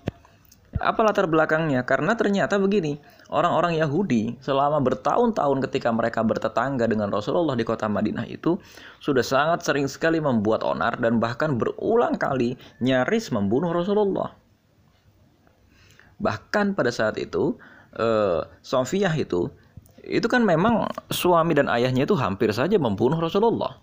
apa 0.80 1.02
latar 1.06 1.30
belakangnya? 1.30 1.86
Karena 1.86 2.18
ternyata 2.18 2.58
begini, 2.58 2.98
orang-orang 3.30 3.78
Yahudi 3.78 4.38
selama 4.42 4.82
bertahun-tahun 4.82 5.62
ketika 5.70 5.94
mereka 5.94 6.26
bertetangga 6.26 6.90
dengan 6.90 7.14
Rasulullah 7.14 7.54
di 7.54 7.66
kota 7.68 7.86
Madinah 7.86 8.26
itu 8.26 8.58
sudah 8.98 9.22
sangat 9.22 9.62
sering 9.62 9.86
sekali 9.86 10.18
membuat 10.18 10.66
onar 10.66 10.98
dan 10.98 11.22
bahkan 11.22 11.60
berulang 11.60 12.18
kali 12.18 12.58
nyaris 12.82 13.30
membunuh 13.30 13.70
Rasulullah. 13.70 14.34
Bahkan 16.18 16.74
pada 16.74 16.90
saat 16.90 17.20
itu, 17.20 17.58
eh, 18.00 18.42
Sofiyah 18.64 19.14
itu 19.14 19.52
itu 20.04 20.28
kan 20.28 20.44
memang 20.44 20.92
suami 21.08 21.56
dan 21.56 21.72
ayahnya 21.72 22.04
itu 22.04 22.16
hampir 22.20 22.52
saja 22.52 22.76
membunuh 22.76 23.20
Rasulullah. 23.24 23.80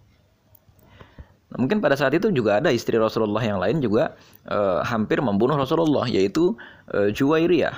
Nah, 1.50 1.58
mungkin 1.58 1.82
pada 1.82 1.98
saat 1.98 2.14
itu 2.14 2.30
juga 2.30 2.62
ada 2.62 2.70
istri 2.70 2.94
Rasulullah 2.94 3.42
yang 3.42 3.58
lain 3.58 3.82
juga 3.82 4.14
uh, 4.46 4.86
hampir 4.86 5.18
membunuh 5.18 5.58
Rasulullah 5.58 6.06
yaitu 6.06 6.54
uh, 6.94 7.10
Juwairiyah. 7.10 7.74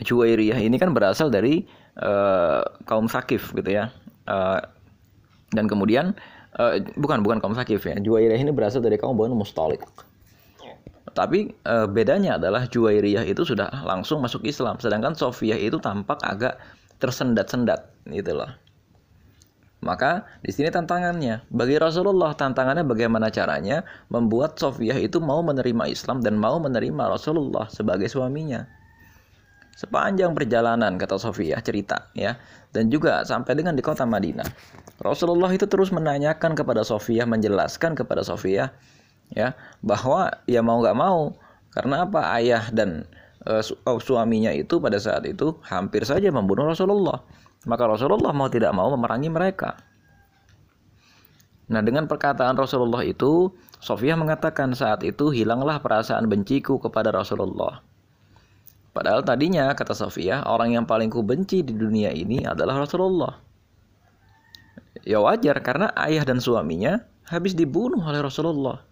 Juwairiyah 0.00 0.56
ini 0.56 0.80
kan 0.80 0.96
berasal 0.96 1.28
dari 1.28 1.68
uh, 2.00 2.64
kaum 2.88 3.12
Sakif 3.12 3.52
gitu 3.52 3.68
ya. 3.68 3.92
Uh, 4.24 4.64
dan 5.52 5.68
kemudian 5.68 6.16
bukan 6.96 7.20
bukan 7.20 7.40
kaum 7.44 7.52
Sakif 7.52 7.84
ya. 7.84 7.96
Juwairiyah 8.00 8.40
ini 8.40 8.52
berasal 8.52 8.80
dari 8.80 8.96
kaum 8.96 9.16
Banu 9.16 9.36
Mustalik. 9.36 9.84
Tapi 11.12 11.52
bedanya 11.92 12.40
adalah 12.40 12.64
Juwairiyah 12.64 13.28
itu 13.28 13.44
sudah 13.44 13.68
langsung 13.84 14.24
masuk 14.24 14.48
Islam, 14.48 14.80
sedangkan 14.80 15.12
Sofiyah 15.12 15.60
itu 15.60 15.76
tampak 15.76 16.16
agak 16.24 16.56
tersendat-sendat 16.96 17.92
gitu 18.08 18.32
loh. 18.32 18.48
Maka 19.82 20.22
di 20.46 20.54
sini 20.54 20.70
tantangannya. 20.70 21.42
Bagi 21.50 21.74
Rasulullah 21.74 22.38
tantangannya 22.38 22.86
bagaimana 22.86 23.34
caranya 23.34 23.82
membuat 24.14 24.54
Sofiyah 24.54 24.94
itu 25.02 25.18
mau 25.18 25.42
menerima 25.42 25.90
Islam 25.90 26.22
dan 26.22 26.38
mau 26.38 26.62
menerima 26.62 27.10
Rasulullah 27.10 27.66
sebagai 27.66 28.06
suaminya. 28.06 28.62
Sepanjang 29.74 30.38
perjalanan 30.38 30.94
kata 30.94 31.18
Sofiyah 31.18 31.58
cerita 31.66 32.14
ya 32.14 32.38
dan 32.70 32.94
juga 32.94 33.26
sampai 33.26 33.58
dengan 33.58 33.74
di 33.74 33.82
kota 33.82 34.06
Madinah. 34.06 34.46
Rasulullah 35.02 35.50
itu 35.50 35.66
terus 35.66 35.90
menanyakan 35.90 36.54
kepada 36.54 36.86
Sofiyah 36.86 37.26
menjelaskan 37.26 37.98
kepada 37.98 38.22
Sofiyah 38.22 38.70
ya 39.34 39.58
bahwa 39.82 40.30
ya 40.46 40.62
mau 40.62 40.78
nggak 40.78 40.94
mau 40.94 41.34
karena 41.74 42.06
apa 42.06 42.38
ayah 42.38 42.70
dan 42.70 43.02
uh, 43.48 43.98
suaminya 43.98 44.54
itu 44.54 44.78
pada 44.78 45.02
saat 45.02 45.26
itu 45.26 45.58
hampir 45.66 46.06
saja 46.06 46.30
membunuh 46.30 46.70
Rasulullah 46.70 47.24
maka 47.66 47.84
Rasulullah 47.86 48.34
mau 48.34 48.50
tidak 48.50 48.74
mau 48.74 48.90
memerangi 48.90 49.30
mereka. 49.30 49.78
Nah, 51.72 51.80
dengan 51.80 52.04
perkataan 52.10 52.58
Rasulullah 52.58 53.00
itu, 53.06 53.54
Sofia 53.80 54.18
mengatakan 54.18 54.76
saat 54.76 55.00
itu 55.06 55.32
hilanglah 55.32 55.80
perasaan 55.80 56.28
benciku 56.28 56.76
kepada 56.82 57.08
Rasulullah. 57.14 57.80
Padahal 58.92 59.24
tadinya, 59.24 59.72
kata 59.72 59.96
Sofia, 59.96 60.44
orang 60.44 60.76
yang 60.76 60.84
paling 60.84 61.08
ku 61.08 61.24
benci 61.24 61.64
di 61.64 61.72
dunia 61.72 62.12
ini 62.12 62.44
adalah 62.44 62.84
Rasulullah. 62.84 63.40
Ya 65.02 65.18
wajar, 65.24 65.64
karena 65.64 65.88
ayah 65.96 66.28
dan 66.28 66.44
suaminya 66.44 67.00
habis 67.24 67.56
dibunuh 67.56 68.04
oleh 68.04 68.20
Rasulullah. 68.20 68.84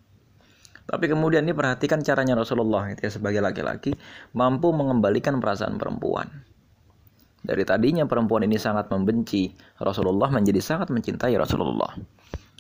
Tapi 0.89 1.07
kemudian 1.07 1.47
ini 1.47 1.55
perhatikan 1.55 2.03
caranya 2.03 2.35
Rasulullah 2.35 2.91
itu 2.91 3.07
ya, 3.07 3.13
sebagai 3.13 3.39
laki-laki 3.45 3.95
mampu 4.35 4.75
mengembalikan 4.75 5.39
perasaan 5.39 5.79
perempuan. 5.79 6.50
Dari 7.41 7.65
tadinya 7.65 8.05
perempuan 8.05 8.45
ini 8.45 8.61
sangat 8.61 8.93
membenci 8.93 9.49
Rasulullah 9.81 10.29
menjadi 10.29 10.61
sangat 10.61 10.93
mencintai 10.93 11.33
Rasulullah. 11.41 11.97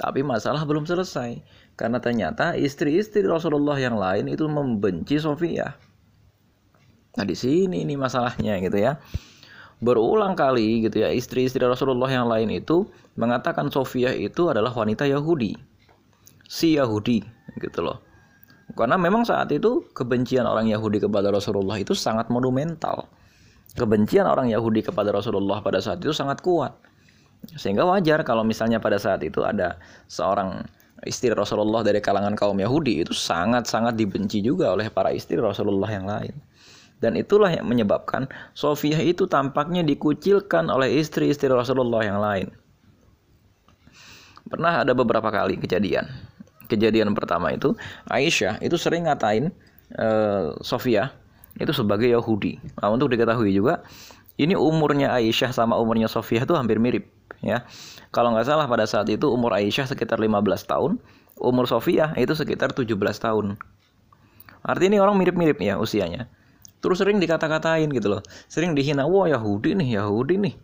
Tapi 0.00 0.25
masalah 0.25 0.64
belum 0.64 0.88
selesai 0.88 1.37
karena 1.76 2.00
ternyata 2.00 2.56
istri-istri 2.56 3.20
Rasulullah 3.28 3.76
yang 3.76 4.00
lain 4.00 4.32
itu 4.32 4.49
membenci 4.49 5.20
Sofia. 5.20 5.76
Nah 7.20 7.25
di 7.28 7.37
sini 7.37 7.84
ini 7.84 8.00
masalahnya 8.00 8.56
gitu 8.64 8.80
ya. 8.80 8.96
Berulang 9.84 10.32
kali 10.32 10.88
gitu 10.88 11.04
ya 11.04 11.12
istri-istri 11.12 11.60
Rasulullah 11.60 12.08
yang 12.08 12.32
lain 12.32 12.49
itu 12.49 12.88
mengatakan 13.20 13.68
Sofia 13.68 14.16
itu 14.16 14.49
adalah 14.49 14.72
wanita 14.72 15.04
Yahudi. 15.04 15.52
Si 16.49 16.80
Yahudi 16.80 17.20
gitu 17.60 17.84
loh. 17.84 18.00
Karena 18.72 18.96
memang 18.96 19.28
saat 19.28 19.52
itu 19.52 19.84
kebencian 19.92 20.49
orang 20.49 20.72
Yahudi 20.72 21.04
kepada 21.04 21.28
Rasulullah 21.28 21.76
itu 21.76 21.92
sangat 21.92 22.32
monumental 22.32 23.04
kebencian 23.74 24.26
orang 24.26 24.50
Yahudi 24.50 24.82
kepada 24.82 25.14
Rasulullah 25.14 25.62
pada 25.62 25.78
saat 25.78 26.02
itu 26.02 26.14
sangat 26.14 26.42
kuat. 26.42 26.74
Sehingga 27.56 27.88
wajar 27.88 28.20
kalau 28.26 28.44
misalnya 28.44 28.82
pada 28.82 29.00
saat 29.00 29.24
itu 29.24 29.40
ada 29.40 29.80
seorang 30.10 30.60
istri 31.08 31.32
Rasulullah 31.32 31.80
dari 31.80 32.04
kalangan 32.04 32.36
kaum 32.36 32.60
Yahudi 32.60 33.00
itu 33.00 33.16
sangat-sangat 33.16 33.96
dibenci 33.96 34.44
juga 34.44 34.76
oleh 34.76 34.92
para 34.92 35.08
istri 35.14 35.40
Rasulullah 35.40 35.88
yang 35.88 36.04
lain. 36.04 36.34
Dan 37.00 37.16
itulah 37.16 37.48
yang 37.48 37.64
menyebabkan 37.64 38.28
Sofiyah 38.52 39.00
itu 39.00 39.24
tampaknya 39.24 39.80
dikucilkan 39.80 40.68
oleh 40.68 41.00
istri-istri 41.00 41.48
Rasulullah 41.48 42.04
yang 42.04 42.20
lain. 42.20 42.52
Pernah 44.44 44.84
ada 44.84 44.92
beberapa 44.92 45.32
kali 45.32 45.56
kejadian. 45.56 46.04
Kejadian 46.68 47.16
pertama 47.16 47.56
itu 47.56 47.72
Aisyah 48.12 48.60
itu 48.60 48.76
sering 48.76 49.08
ngatain 49.08 49.48
uh, 49.96 50.52
Sofiyah 50.60 51.08
itu 51.59 51.73
sebagai 51.75 52.07
Yahudi. 52.07 52.61
Nah, 52.78 52.92
untuk 52.95 53.11
diketahui 53.11 53.50
juga 53.50 53.83
ini 54.40 54.54
umurnya 54.57 55.12
Aisyah 55.12 55.52
sama 55.52 55.76
umurnya 55.76 56.09
Sofiyah 56.09 56.47
itu 56.47 56.54
hampir 56.57 56.80
mirip 56.80 57.11
ya. 57.45 57.66
Kalau 58.14 58.33
nggak 58.33 58.47
salah 58.47 58.66
pada 58.71 58.87
saat 58.87 59.09
itu 59.11 59.28
umur 59.28 59.52
Aisyah 59.57 59.90
sekitar 59.90 60.21
15 60.21 60.40
tahun, 60.64 60.97
umur 61.37 61.64
Sofiyah 61.69 62.16
itu 62.16 62.33
sekitar 62.33 62.73
17 62.73 62.95
tahun. 63.21 63.61
Artinya 64.61 64.97
ini 64.97 64.99
orang 65.00 65.16
mirip-mirip 65.16 65.57
ya 65.61 65.80
usianya. 65.80 66.28
Terus 66.80 67.00
sering 67.00 67.21
dikata-katain 67.21 67.92
gitu 67.92 68.09
loh. 68.09 68.23
Sering 68.49 68.73
dihina, 68.73 69.04
wah 69.04 69.28
Yahudi 69.28 69.76
nih, 69.76 70.00
Yahudi 70.00 70.40
nih. 70.40 70.54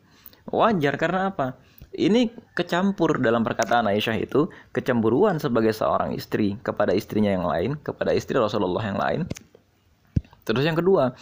Wajar 0.48 0.96
karena 0.96 1.32
apa? 1.32 1.60
Ini 1.96 2.28
kecampur 2.52 3.20
dalam 3.24 3.40
perkataan 3.40 3.88
Aisyah 3.88 4.20
itu 4.20 4.52
kecemburuan 4.72 5.40
sebagai 5.40 5.72
seorang 5.72 6.12
istri 6.12 6.60
kepada 6.60 6.92
istrinya 6.92 7.32
yang 7.32 7.44
lain, 7.48 7.70
kepada 7.80 8.12
istri 8.12 8.36
Rasulullah 8.36 8.84
yang 8.84 9.00
lain. 9.00 9.20
Terus 10.46 10.62
yang 10.62 10.78
kedua, 10.78 11.12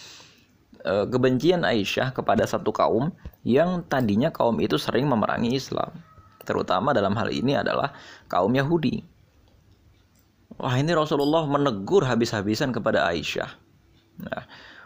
eh, 0.85 1.07
kebencian 1.09 1.65
Aisyah 1.65 2.13
kepada 2.13 2.45
satu 2.45 2.71
kaum 2.71 3.11
yang 3.43 3.83
tadinya 3.89 4.29
kaum 4.29 4.61
itu 4.61 4.77
sering 4.77 5.09
memerangi 5.09 5.57
Islam. 5.57 5.91
Terutama 6.45 6.93
dalam 6.93 7.17
hal 7.17 7.33
ini 7.33 7.57
adalah 7.57 7.97
kaum 8.29 8.53
Yahudi. 8.53 9.01
Wah 10.61 10.77
ini 10.77 10.93
Rasulullah 10.93 11.49
menegur 11.49 12.05
habis-habisan 12.05 12.71
kepada 12.71 13.09
Aisyah. 13.09 13.51
Nah, 14.23 14.45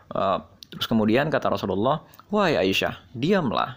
Uh, 0.09 0.41
terus 0.73 0.89
kemudian 0.89 1.29
kata 1.29 1.53
Rasulullah, 1.53 2.01
"Wahai 2.33 2.57
Aisyah, 2.57 3.13
diamlah. 3.13 3.77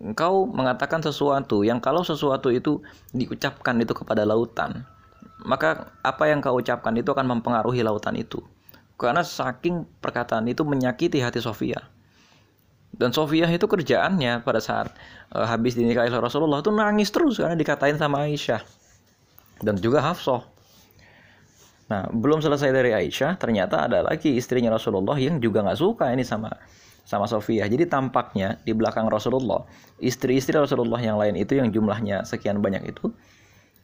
Engkau 0.00 0.48
mengatakan 0.48 1.04
sesuatu 1.04 1.66
yang 1.66 1.84
kalau 1.84 2.00
sesuatu 2.00 2.48
itu 2.48 2.80
diucapkan 3.12 3.76
itu 3.76 3.92
kepada 3.92 4.24
lautan, 4.24 4.88
maka 5.44 5.92
apa 6.00 6.32
yang 6.32 6.40
kau 6.40 6.56
ucapkan 6.56 6.96
itu 6.96 7.12
akan 7.12 7.38
mempengaruhi 7.38 7.84
lautan 7.84 8.16
itu." 8.16 8.40
Karena 8.98 9.22
saking 9.22 9.86
perkataan 10.02 10.44
itu 10.50 10.66
menyakiti 10.66 11.22
hati 11.22 11.38
Sofia. 11.38 11.78
Dan 12.90 13.14
Sofia 13.14 13.46
itu 13.46 13.70
kerjaannya 13.70 14.42
pada 14.42 14.58
saat 14.58 14.90
uh, 15.30 15.46
habis 15.46 15.78
dinikahi 15.78 16.10
Rasulullah 16.10 16.58
itu 16.58 16.74
nangis 16.74 17.14
terus 17.14 17.38
karena 17.38 17.54
dikatain 17.54 17.94
sama 17.94 18.26
Aisyah. 18.26 18.60
Dan 19.62 19.78
juga 19.78 20.02
Hafsah 20.02 20.58
Nah, 21.88 22.04
belum 22.12 22.44
selesai 22.44 22.68
dari 22.68 22.92
Aisyah, 22.92 23.40
ternyata 23.40 23.88
ada 23.88 24.04
lagi 24.04 24.36
istrinya 24.36 24.68
Rasulullah 24.68 25.16
yang 25.16 25.40
juga 25.40 25.64
nggak 25.64 25.80
suka 25.80 26.12
ini 26.12 26.20
sama 26.20 26.52
sama 27.08 27.24
Sofia. 27.24 27.64
Jadi 27.64 27.88
tampaknya 27.88 28.60
di 28.60 28.76
belakang 28.76 29.08
Rasulullah, 29.08 29.64
istri-istri 29.96 30.52
Rasulullah 30.52 31.00
yang 31.00 31.16
lain 31.16 31.40
itu 31.40 31.56
yang 31.56 31.72
jumlahnya 31.72 32.28
sekian 32.28 32.60
banyak 32.60 32.92
itu, 32.92 33.08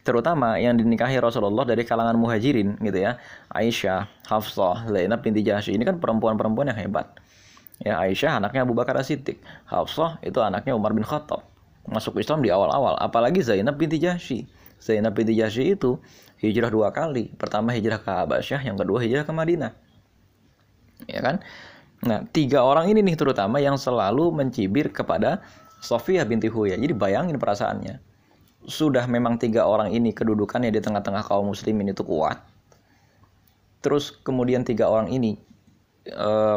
terutama 0.05 0.61
yang 0.61 0.77
dinikahi 0.77 1.17
Rasulullah 1.17 1.65
dari 1.65 1.83
kalangan 1.83 2.15
muhajirin 2.21 2.77
gitu 2.85 2.99
ya. 3.01 3.17
Aisyah, 3.51 4.07
Hafsah, 4.29 4.87
Zainab 4.87 5.25
binti 5.25 5.41
Jahsy 5.41 5.73
ini 5.73 5.83
kan 5.89 5.97
perempuan-perempuan 5.97 6.71
yang 6.71 6.79
hebat. 6.79 7.09
Ya, 7.83 7.99
Aisyah 7.99 8.39
anaknya 8.39 8.63
Abu 8.63 8.77
Bakar 8.77 8.95
Siddiq, 9.03 9.41
Hafsah 9.67 10.21
itu 10.23 10.39
anaknya 10.39 10.77
Umar 10.77 10.95
bin 10.95 11.03
Khattab. 11.03 11.43
Masuk 11.89 12.21
Islam 12.21 12.41
di 12.45 12.49
awal-awal, 12.49 12.97
apalagi 13.01 13.41
Zainab 13.43 13.81
binti 13.81 13.99
Jahsy. 13.99 14.47
Zainab 14.79 15.17
binti 15.17 15.35
Jahsy 15.35 15.75
itu 15.75 15.99
hijrah 16.39 16.69
dua 16.69 16.93
kali. 16.93 17.33
Pertama 17.35 17.73
hijrah 17.73 17.99
ke 17.99 18.09
Habasyah, 18.09 18.61
yang 18.63 18.77
kedua 18.77 19.01
hijrah 19.01 19.25
ke 19.25 19.33
Madinah. 19.33 19.73
Ya 21.09 21.21
kan? 21.25 21.41
Nah, 22.05 22.29
tiga 22.29 22.61
orang 22.61 22.93
ini 22.93 23.01
nih 23.01 23.17
terutama 23.17 23.61
yang 23.61 23.81
selalu 23.81 24.29
mencibir 24.29 24.93
kepada 24.93 25.41
Sofia 25.81 26.25
binti 26.25 26.49
Huyai. 26.53 26.77
Jadi 26.77 26.93
bayangin 26.97 27.37
perasaannya. 27.41 28.14
Sudah 28.65 29.05
memang 29.05 29.37
tiga 29.37 29.69
orang 29.69 29.93
ini 29.93 30.17
kedudukannya 30.17 30.73
di 30.73 30.81
tengah-tengah 30.81 31.25
kaum 31.29 31.53
muslimin 31.53 31.93
itu 31.93 32.01
kuat. 32.01 32.41
Terus 33.85 34.17
kemudian 34.25 34.65
tiga 34.65 34.89
orang 34.89 35.13
ini 35.13 35.37
uh, 36.09 36.57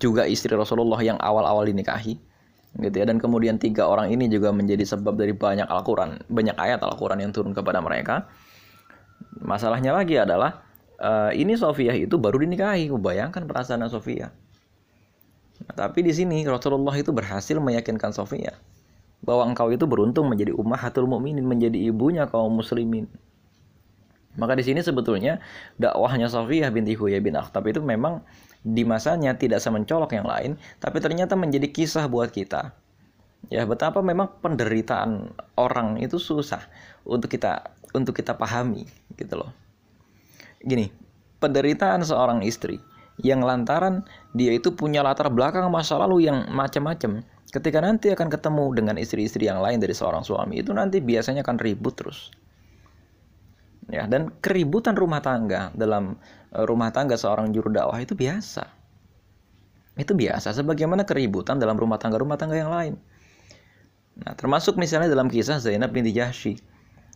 juga 0.00 0.24
istri 0.24 0.56
Rasulullah 0.56 0.96
yang 1.04 1.20
awal-awal 1.20 1.68
dinikahi 1.68 2.16
gitu 2.80 2.96
ya. 2.96 3.04
Dan 3.04 3.20
kemudian 3.20 3.60
tiga 3.60 3.84
orang 3.84 4.08
ini 4.08 4.32
juga 4.32 4.48
menjadi 4.48 4.88
sebab 4.88 5.20
dari 5.20 5.36
banyak 5.36 5.68
Al-Quran 5.68 6.24
banyak 6.32 6.56
ayat 6.56 6.80
Al-Quran 6.80 7.20
yang 7.20 7.32
turun 7.36 7.52
kepada 7.52 7.84
mereka. 7.84 8.24
Masalahnya 9.44 9.92
lagi 9.92 10.16
adalah 10.16 10.64
uh, 10.96 11.28
ini 11.36 11.52
Sofia 11.60 11.92
itu 11.92 12.16
baru 12.16 12.40
dinikahi. 12.40 12.88
Bayangkan 12.96 13.44
perasaan 13.44 13.84
Sofia 13.92 14.32
nah, 15.68 15.74
tapi 15.76 16.02
di 16.02 16.12
sini 16.16 16.42
Rasulullah 16.46 16.94
itu 16.96 17.12
berhasil 17.14 17.56
meyakinkan 17.60 18.10
Sofia 18.10 18.56
bahwa 19.22 19.46
engkau 19.48 19.70
itu 19.70 19.86
beruntung 19.86 20.26
menjadi 20.26 20.52
ummahatul 20.54 21.06
mukminin 21.06 21.46
menjadi 21.46 21.78
ibunya 21.78 22.26
kaum 22.26 22.58
muslimin 22.58 23.06
maka 24.32 24.56
di 24.56 24.64
sini 24.64 24.80
sebetulnya 24.80 25.44
dakwahnya 25.76 26.32
Sofia 26.32 26.72
binti 26.72 26.96
Huyai 26.96 27.20
bin 27.20 27.36
Akhtab 27.36 27.68
itu 27.68 27.84
memang 27.84 28.24
di 28.64 28.86
masanya 28.86 29.36
tidak 29.36 29.60
semencolok 29.60 30.16
yang 30.16 30.24
lain, 30.24 30.56
tapi 30.80 31.04
ternyata 31.04 31.36
menjadi 31.36 31.68
kisah 31.68 32.08
buat 32.08 32.32
kita. 32.32 32.72
Ya, 33.50 33.66
betapa 33.66 34.00
memang 34.00 34.38
penderitaan 34.40 35.34
orang 35.58 35.98
itu 35.98 36.16
susah 36.16 36.62
untuk 37.04 37.28
kita 37.28 37.74
untuk 37.92 38.16
kita 38.16 38.38
pahami 38.38 38.88
gitu 39.18 39.36
loh. 39.36 39.50
Gini, 40.62 40.88
penderitaan 41.42 42.00
seorang 42.06 42.40
istri 42.46 42.80
yang 43.20 43.44
lantaran 43.44 44.06
dia 44.32 44.56
itu 44.56 44.72
punya 44.72 45.04
latar 45.04 45.28
belakang 45.28 45.68
masa 45.68 46.00
lalu 46.00 46.30
yang 46.30 46.48
macam-macam. 46.48 47.20
Ketika 47.52 47.84
nanti 47.84 48.08
akan 48.08 48.32
ketemu 48.32 48.64
dengan 48.72 48.96
istri-istri 48.96 49.44
yang 49.44 49.60
lain 49.60 49.76
dari 49.76 49.92
seorang 49.92 50.24
suami 50.24 50.64
itu 50.64 50.72
nanti 50.72 51.04
biasanya 51.04 51.44
akan 51.44 51.60
ribut 51.60 51.94
terus. 52.00 52.32
Ya, 53.92 54.08
dan 54.08 54.32
keributan 54.40 54.96
rumah 54.96 55.20
tangga 55.20 55.68
dalam 55.76 56.16
Eh, 56.52 56.64
rumah 56.68 56.92
tangga 56.92 57.16
seorang 57.16 57.48
juru 57.48 57.72
dakwah 57.72 57.96
itu 57.96 58.12
biasa. 58.12 58.68
Itu 59.96 60.12
biasa, 60.12 60.52
sebagaimana 60.52 61.08
keributan 61.08 61.56
dalam 61.56 61.80
rumah 61.80 61.96
tangga-rumah 61.96 62.36
tangga 62.36 62.56
yang 62.60 62.68
lain. 62.68 62.94
Nah, 64.20 64.36
termasuk 64.36 64.76
misalnya 64.76 65.08
dalam 65.08 65.32
kisah 65.32 65.56
Zainab 65.56 65.92
binti 65.96 66.12
Jahsy. 66.12 66.60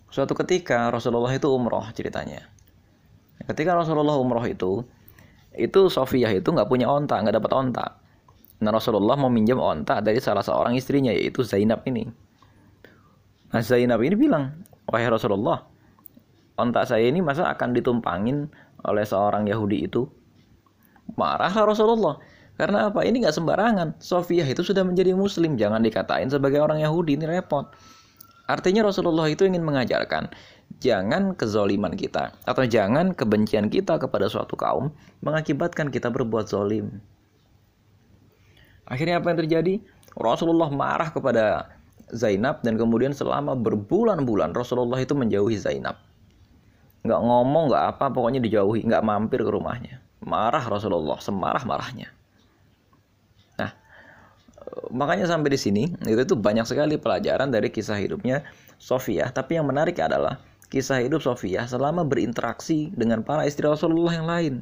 Suatu 0.08 0.32
ketika 0.32 0.88
Rasulullah 0.88 1.32
itu 1.36 1.52
umroh 1.52 1.84
ceritanya. 1.92 2.48
Ketika 3.44 3.76
Rasulullah 3.76 4.16
umroh 4.16 4.44
itu, 4.48 4.80
itu 5.52 5.80
Sofiyah 5.92 6.32
itu 6.32 6.48
nggak 6.48 6.68
punya 6.68 6.88
onta, 6.88 7.20
nggak 7.20 7.36
dapat 7.36 7.52
onta. 7.52 7.86
Nah 8.56 8.70
Rasulullah 8.72 9.16
mau 9.20 9.28
minjam 9.28 9.60
onta 9.60 10.00
dari 10.00 10.16
salah 10.20 10.40
seorang 10.40 10.72
istrinya 10.76 11.12
yaitu 11.12 11.44
Zainab 11.44 11.84
ini. 11.84 12.08
Nah 13.52 13.62
Zainab 13.62 14.00
ini 14.00 14.16
bilang, 14.16 14.64
wahai 14.88 15.06
Rasulullah, 15.08 15.64
onta 16.56 16.82
saya 16.88 17.04
ini 17.04 17.20
masa 17.20 17.52
akan 17.52 17.76
ditumpangin 17.76 18.48
oleh 18.86 19.04
seorang 19.04 19.44
Yahudi 19.44 19.86
itu. 19.86 20.08
Marahlah 21.14 21.68
Rasulullah. 21.68 22.16
Karena 22.56 22.88
apa? 22.88 23.04
Ini 23.04 23.20
nggak 23.20 23.36
sembarangan. 23.36 23.88
Sofia 24.00 24.48
itu 24.48 24.64
sudah 24.64 24.80
menjadi 24.80 25.12
muslim. 25.12 25.60
Jangan 25.60 25.84
dikatain 25.84 26.32
sebagai 26.32 26.64
orang 26.64 26.80
Yahudi. 26.80 27.20
Ini 27.20 27.28
repot. 27.28 27.68
Artinya 28.46 28.86
Rasulullah 28.86 29.26
itu 29.26 29.42
ingin 29.42 29.66
mengajarkan 29.66 30.30
jangan 30.78 31.34
kezoliman 31.34 31.98
kita 31.98 32.30
atau 32.46 32.62
jangan 32.62 33.10
kebencian 33.10 33.66
kita 33.66 33.98
kepada 33.98 34.30
suatu 34.30 34.54
kaum 34.54 34.94
mengakibatkan 35.18 35.90
kita 35.90 36.14
berbuat 36.14 36.46
zolim. 36.46 37.02
Akhirnya 38.86 39.18
apa 39.18 39.34
yang 39.34 39.38
terjadi? 39.42 39.74
Rasulullah 40.16 40.72
marah 40.72 41.12
kepada 41.12 41.76
Zainab 42.14 42.62
dan 42.62 42.78
kemudian 42.78 43.10
selama 43.10 43.58
berbulan-bulan 43.58 44.54
Rasulullah 44.54 45.02
itu 45.02 45.12
menjauhi 45.12 45.58
Zainab. 45.58 45.98
Nggak 47.02 47.20
ngomong 47.20 47.70
nggak 47.70 47.84
apa 47.96 48.06
pokoknya 48.14 48.38
dijauhi 48.38 48.86
nggak 48.86 49.02
mampir 49.02 49.42
ke 49.42 49.50
rumahnya. 49.50 50.00
Marah 50.22 50.62
Rasulullah 50.62 51.18
semarah 51.18 51.66
marahnya. 51.66 52.14
Nah 53.58 53.74
makanya 54.94 55.26
sampai 55.26 55.50
di 55.50 55.58
sini 55.58 55.82
itu 56.06 56.22
tuh 56.22 56.38
banyak 56.38 56.64
sekali 56.64 56.94
pelajaran 56.96 57.50
dari 57.50 57.68
kisah 57.74 57.98
hidupnya 57.98 58.46
Sofia 58.78 59.28
tapi 59.34 59.58
yang 59.58 59.66
menarik 59.66 59.98
adalah 59.98 60.38
kisah 60.70 61.02
hidup 61.02 61.22
Sofia 61.22 61.66
selama 61.66 62.06
berinteraksi 62.06 62.90
dengan 62.94 63.26
para 63.26 63.42
istri 63.46 63.66
Rasulullah 63.66 64.14
yang 64.14 64.26
lain. 64.30 64.54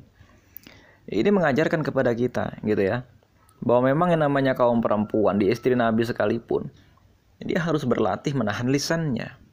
Ini 1.04 1.28
mengajarkan 1.28 1.84
kepada 1.84 2.16
kita 2.16 2.56
gitu 2.64 2.80
ya 2.80 3.04
bahwa 3.62 3.92
memang 3.92 4.08
yang 4.16 4.22
namanya 4.26 4.56
kaum 4.56 4.82
perempuan 4.82 5.38
di 5.38 5.52
istri 5.52 5.76
Nabi 5.76 6.02
sekalipun 6.02 6.66
dia 7.44 7.60
harus 7.60 7.84
berlatih 7.84 8.32
menahan 8.32 8.70
lisannya 8.72 9.44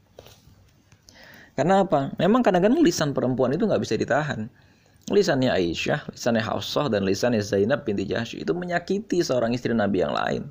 karena 1.61 1.83
apa? 1.83 2.15
Memang 2.15 2.41
kadang-kadang 2.41 2.79
lisan 2.79 3.11
perempuan 3.11 3.51
itu 3.51 3.67
nggak 3.67 3.81
bisa 3.83 3.99
ditahan. 3.99 4.47
Lisannya 5.11 5.51
Aisyah, 5.51 6.13
lisannya 6.13 6.43
Hafsah, 6.45 6.87
dan 6.87 7.03
lisannya 7.03 7.43
Zainab 7.43 7.83
binti 7.83 8.07
Jahsy 8.07 8.45
itu 8.45 8.53
menyakiti 8.55 9.19
seorang 9.19 9.51
istri 9.51 9.75
Nabi 9.75 10.01
yang 10.01 10.15
lain. 10.15 10.47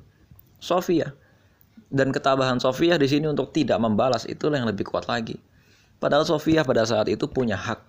Sofia. 0.61 1.11
Dan 1.91 2.13
ketabahan 2.13 2.61
Sofia 2.61 2.95
di 2.95 3.09
sini 3.09 3.27
untuk 3.27 3.51
tidak 3.51 3.81
membalas 3.81 4.23
itulah 4.29 4.61
yang 4.61 4.69
lebih 4.69 4.87
kuat 4.87 5.09
lagi. 5.09 5.35
Padahal 5.97 6.23
Sofia 6.23 6.61
pada 6.61 6.85
saat 6.85 7.09
itu 7.09 7.25
punya 7.27 7.57
hak. 7.57 7.81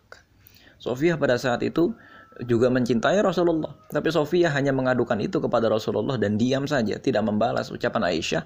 Sofia 0.83 1.15
pada 1.15 1.37
saat 1.39 1.63
itu 1.63 1.95
juga 2.41 2.73
mencintai 2.73 3.21
Rasulullah. 3.21 3.77
Tapi 3.93 4.09
Sofia 4.09 4.49
hanya 4.57 4.73
mengadukan 4.73 5.21
itu 5.21 5.39
kepada 5.39 5.69
Rasulullah 5.69 6.17
dan 6.17 6.41
diam 6.41 6.65
saja, 6.65 6.97
tidak 6.97 7.23
membalas 7.27 7.69
ucapan 7.69 8.09
Aisyah. 8.09 8.45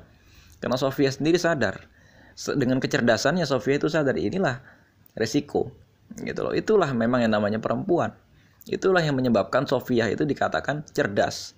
Karena 0.58 0.76
Sofia 0.80 1.12
sendiri 1.12 1.38
sadar. 1.38 1.86
Dengan 2.36 2.82
kecerdasannya 2.82 3.46
Sofia 3.46 3.78
itu 3.78 3.86
sadar 3.86 4.18
inilah 4.18 4.60
resiko. 5.14 5.70
Gitu 6.18 6.40
loh. 6.42 6.52
Itulah 6.52 6.90
memang 6.92 7.22
yang 7.22 7.32
namanya 7.32 7.62
perempuan. 7.62 8.12
Itulah 8.66 9.00
yang 9.00 9.14
menyebabkan 9.14 9.64
Sofia 9.70 10.10
itu 10.10 10.26
dikatakan 10.26 10.82
cerdas. 10.90 11.54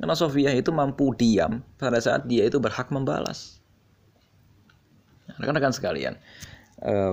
Karena 0.00 0.14
Sofia 0.14 0.54
itu 0.54 0.70
mampu 0.72 1.12
diam 1.12 1.60
pada 1.76 1.98
saat 2.00 2.24
dia 2.24 2.46
itu 2.46 2.56
berhak 2.62 2.88
membalas. 2.88 3.58
Rekan-rekan 5.36 5.76
sekalian, 5.76 6.16
uh, 6.82 7.12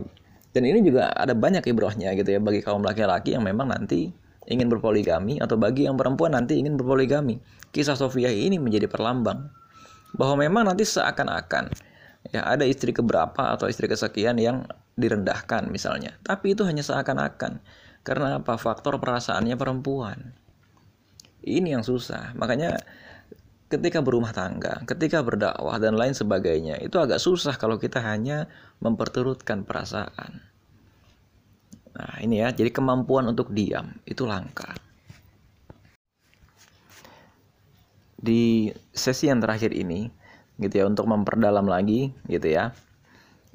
dan 0.56 0.64
ini 0.64 0.80
juga 0.88 1.12
ada 1.12 1.36
banyak 1.36 1.68
ibrohnya 1.68 2.16
gitu 2.16 2.32
ya 2.32 2.40
bagi 2.40 2.64
kaum 2.64 2.80
laki-laki 2.80 3.36
yang 3.36 3.44
memang 3.44 3.68
nanti 3.68 4.16
ingin 4.46 4.70
berpoligami 4.70 5.42
atau 5.42 5.58
bagi 5.58 5.90
yang 5.90 5.98
perempuan 5.98 6.34
nanti 6.38 6.58
ingin 6.58 6.78
berpoligami. 6.78 7.42
Kisah 7.74 7.98
Sofia 7.98 8.32
ini 8.32 8.62
menjadi 8.62 8.88
perlambang 8.88 9.50
bahwa 10.16 10.46
memang 10.48 10.64
nanti 10.72 10.88
seakan-akan 10.88 11.74
ya 12.32 12.42
ada 12.48 12.66
istri 12.66 12.96
keberapa 12.96 13.54
atau 13.54 13.70
istri 13.70 13.86
kesekian 13.86 14.40
yang 14.40 14.66
direndahkan 14.96 15.68
misalnya. 15.68 16.16
Tapi 16.24 16.56
itu 16.56 16.64
hanya 16.64 16.82
seakan-akan. 16.82 17.60
Karena 18.06 18.40
apa? 18.40 18.56
Faktor 18.56 19.02
perasaannya 19.02 19.58
perempuan. 19.58 20.38
Ini 21.46 21.78
yang 21.78 21.84
susah. 21.84 22.34
Makanya 22.38 22.80
ketika 23.70 24.00
berumah 24.02 24.32
tangga, 24.32 24.86
ketika 24.86 25.26
berdakwah 25.26 25.78
dan 25.82 25.98
lain 25.98 26.14
sebagainya, 26.14 26.80
itu 26.82 26.96
agak 27.02 27.18
susah 27.18 27.58
kalau 27.58 27.82
kita 27.82 28.02
hanya 28.02 28.48
memperturutkan 28.80 29.66
perasaan. 29.66 30.55
Nah, 31.96 32.20
ini 32.20 32.44
ya, 32.44 32.52
jadi 32.52 32.76
kemampuan 32.76 33.32
untuk 33.32 33.56
diam 33.56 33.96
itu 34.04 34.28
langka. 34.28 34.76
Di 38.20 38.74
sesi 38.92 39.32
yang 39.32 39.40
terakhir 39.40 39.72
ini, 39.72 40.12
gitu 40.60 40.84
ya, 40.84 40.86
untuk 40.92 41.08
memperdalam 41.08 41.64
lagi, 41.64 42.12
gitu 42.28 42.52
ya. 42.52 42.76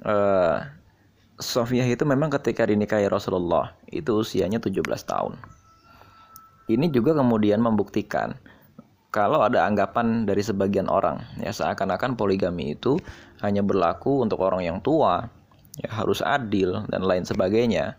Uh, 0.00 0.64
Sofia 1.40 1.85
itu 1.88 2.05
memang 2.05 2.29
ketika 2.33 2.68
dinikahi 2.68 3.09
Rasulullah 3.09 3.72
itu 3.88 4.20
usianya 4.24 4.61
17 4.61 4.85
tahun. 5.05 5.40
Ini 6.68 6.92
juga 6.92 7.16
kemudian 7.16 7.61
membuktikan 7.64 8.37
kalau 9.11 9.42
ada 9.42 9.66
anggapan 9.66 10.22
dari 10.22 10.38
sebagian 10.38 10.87
orang 10.87 11.18
ya 11.42 11.50
seakan-akan 11.50 12.14
poligami 12.14 12.79
itu 12.79 12.94
hanya 13.42 13.59
berlaku 13.59 14.22
untuk 14.22 14.38
orang 14.38 14.62
yang 14.62 14.79
tua 14.79 15.26
ya 15.83 15.90
harus 15.90 16.22
adil 16.22 16.87
dan 16.87 17.03
lain 17.03 17.26
sebagainya 17.26 17.98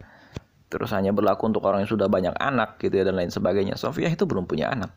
terus 0.71 0.95
hanya 0.95 1.11
berlaku 1.11 1.51
untuk 1.51 1.67
orang 1.67 1.83
yang 1.83 1.91
sudah 1.91 2.07
banyak 2.07 2.31
anak 2.39 2.79
gitu 2.79 2.95
ya 2.95 3.03
dan 3.03 3.19
lain 3.19 3.29
sebagainya. 3.29 3.75
Sofia 3.75 4.07
itu 4.07 4.23
belum 4.23 4.47
punya 4.47 4.71
anak. 4.71 4.95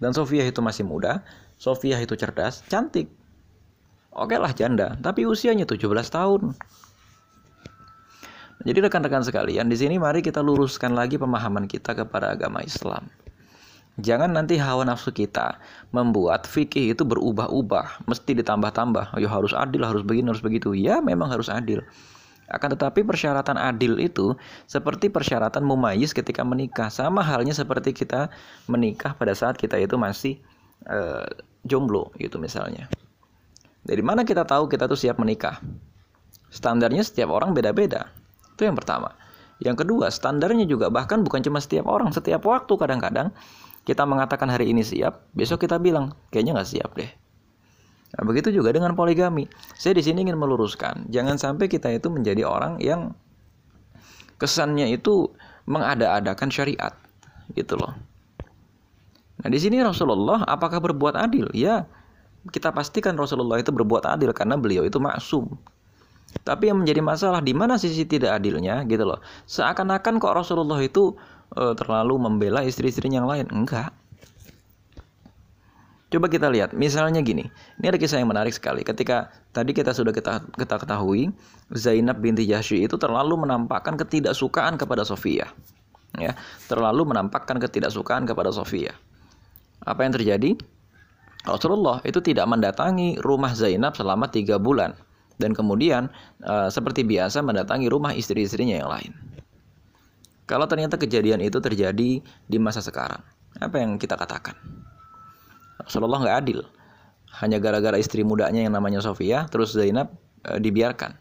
Dan 0.00 0.16
Sofia 0.16 0.48
itu 0.48 0.64
masih 0.64 0.88
muda 0.88 1.20
Sofia 1.58 1.98
itu 1.98 2.14
cerdas 2.14 2.64
cantik. 2.70 3.10
Oke 4.14 4.38
lah 4.38 4.54
janda. 4.54 4.94
Tapi 5.02 5.26
usianya 5.26 5.66
17 5.66 5.84
tahun. 6.08 6.54
Jadi 8.62 8.78
rekan-rekan 8.82 9.22
sekalian 9.22 9.70
di 9.70 9.76
sini 9.78 10.02
mari 10.02 10.18
kita 10.18 10.42
luruskan 10.42 10.94
lagi 10.94 11.14
pemahaman 11.14 11.70
kita 11.70 11.94
kepada 11.94 12.34
agama 12.34 12.58
Islam. 12.62 13.06
Jangan 13.98 14.30
nanti 14.30 14.54
hawa 14.58 14.86
nafsu 14.86 15.10
kita 15.10 15.58
membuat 15.90 16.46
fikih 16.46 16.94
itu 16.94 17.02
berubah-ubah, 17.02 18.06
mesti 18.06 18.30
ditambah-tambah. 18.38 19.18
Ayo 19.18 19.26
harus 19.26 19.50
adil, 19.50 19.82
harus 19.82 20.06
begini, 20.06 20.30
harus 20.30 20.42
begitu. 20.42 20.70
Ya, 20.70 21.02
memang 21.02 21.34
harus 21.34 21.50
adil. 21.50 21.82
Akan 22.48 22.72
tetapi 22.72 23.04
persyaratan 23.04 23.60
adil 23.60 24.00
itu 24.00 24.32
seperti 24.64 25.12
persyaratan 25.12 25.60
mumayyiz 25.60 26.16
ketika 26.16 26.40
menikah. 26.40 26.88
Sama 26.88 27.20
halnya 27.20 27.52
seperti 27.52 27.92
kita 27.92 28.32
menikah 28.64 29.12
pada 29.12 29.36
saat 29.36 29.60
kita 29.60 29.76
itu 29.76 30.00
masih 30.00 30.40
uh, 30.88 31.28
jomblo 31.68 32.08
gitu 32.16 32.40
misalnya. 32.40 32.88
Dari 33.84 34.00
mana 34.00 34.24
kita 34.24 34.48
tahu 34.48 34.68
kita 34.68 34.88
tuh 34.88 34.96
siap 34.96 35.20
menikah? 35.20 35.60
Standarnya 36.48 37.04
setiap 37.04 37.28
orang 37.28 37.52
beda-beda. 37.52 38.08
Itu 38.56 38.64
yang 38.64 38.76
pertama. 38.76 39.12
Yang 39.60 39.84
kedua, 39.84 40.08
standarnya 40.08 40.64
juga 40.64 40.88
bahkan 40.88 41.20
bukan 41.20 41.44
cuma 41.44 41.58
setiap 41.60 41.84
orang, 41.90 42.14
setiap 42.14 42.46
waktu 42.46 42.72
kadang-kadang 42.78 43.34
kita 43.84 44.04
mengatakan 44.04 44.48
hari 44.48 44.70
ini 44.70 44.84
siap, 44.84 45.28
besok 45.34 45.66
kita 45.66 45.76
bilang 45.80 46.14
kayaknya 46.32 46.60
nggak 46.60 46.70
siap 46.70 46.90
deh. 46.94 47.10
Nah, 48.08 48.22
begitu 48.24 48.48
juga 48.48 48.72
dengan 48.72 48.96
poligami. 48.96 49.44
Saya 49.76 49.92
di 49.92 50.02
sini 50.04 50.24
ingin 50.24 50.40
meluruskan, 50.40 51.08
jangan 51.12 51.36
sampai 51.36 51.68
kita 51.68 51.92
itu 51.92 52.08
menjadi 52.08 52.48
orang 52.48 52.80
yang 52.80 53.12
kesannya 54.40 54.88
itu 54.88 55.28
mengada-adakan 55.68 56.48
syariat, 56.48 56.96
gitu 57.52 57.76
loh. 57.76 57.92
Nah, 59.38 59.48
di 59.52 59.58
sini 59.60 59.78
Rasulullah 59.84 60.42
apakah 60.48 60.80
berbuat 60.80 61.14
adil? 61.14 61.52
Ya, 61.52 61.84
kita 62.48 62.72
pastikan 62.72 63.14
Rasulullah 63.14 63.60
itu 63.60 63.70
berbuat 63.70 64.08
adil 64.08 64.32
karena 64.32 64.56
beliau 64.56 64.82
itu 64.88 64.96
maksum. 64.98 65.52
Tapi 66.44 66.68
yang 66.68 66.80
menjadi 66.80 67.00
masalah 67.00 67.40
di 67.40 67.56
mana 67.56 67.80
sisi 67.80 68.04
tidak 68.04 68.40
adilnya 68.40 68.84
gitu 68.84 69.04
loh. 69.04 69.20
Seakan-akan 69.48 70.20
kok 70.20 70.36
Rasulullah 70.36 70.80
itu 70.80 71.16
uh, 71.56 71.72
terlalu 71.72 72.20
membela 72.20 72.60
istri-istri 72.64 73.08
yang 73.08 73.24
lain. 73.24 73.48
Enggak. 73.48 73.92
Coba 76.08 76.32
kita 76.32 76.48
lihat, 76.48 76.72
misalnya 76.72 77.20
gini. 77.20 77.52
Ini 77.76 77.92
ada 77.92 78.00
kisah 78.00 78.16
yang 78.16 78.32
menarik 78.32 78.56
sekali. 78.56 78.80
Ketika 78.80 79.28
tadi 79.52 79.76
kita 79.76 79.92
sudah 79.92 80.08
kita, 80.08 80.40
ketahui, 80.56 81.28
Zainab 81.68 82.24
binti 82.24 82.48
Jahsy 82.48 82.80
itu 82.80 82.96
terlalu 82.96 83.44
menampakkan 83.44 83.92
ketidaksukaan 84.00 84.80
kepada 84.80 85.04
Sofia. 85.04 85.52
Ya, 86.16 86.32
terlalu 86.64 87.12
menampakkan 87.12 87.60
ketidaksukaan 87.60 88.24
kepada 88.24 88.48
Sofia. 88.56 88.96
Apa 89.84 90.08
yang 90.08 90.16
terjadi? 90.16 90.56
Rasulullah 91.44 92.00
itu 92.08 92.24
tidak 92.24 92.48
mendatangi 92.48 93.20
rumah 93.20 93.52
Zainab 93.52 93.92
selama 93.94 94.32
tiga 94.32 94.56
bulan 94.56 94.96
dan 95.38 95.54
kemudian 95.54 96.10
uh, 96.42 96.68
seperti 96.68 97.06
biasa 97.06 97.40
mendatangi 97.44 97.86
rumah 97.86 98.12
istri-istrinya 98.16 98.80
yang 98.80 98.90
lain. 98.90 99.12
Kalau 100.48 100.64
ternyata 100.64 100.96
kejadian 100.96 101.44
itu 101.44 101.60
terjadi 101.60 102.24
di 102.24 102.58
masa 102.58 102.80
sekarang, 102.80 103.20
apa 103.60 103.76
yang 103.76 104.00
kita 104.00 104.16
katakan? 104.16 104.56
Rasulullah 105.82 106.20
nggak 106.24 106.38
adil. 106.46 106.60
Hanya 107.38 107.62
gara-gara 107.62 107.94
istri 107.94 108.26
mudanya 108.26 108.64
yang 108.64 108.74
namanya 108.74 108.98
Sofia, 109.04 109.46
terus 109.46 109.76
Zainab 109.76 110.10
e, 110.42 110.58
dibiarkan. 110.58 111.14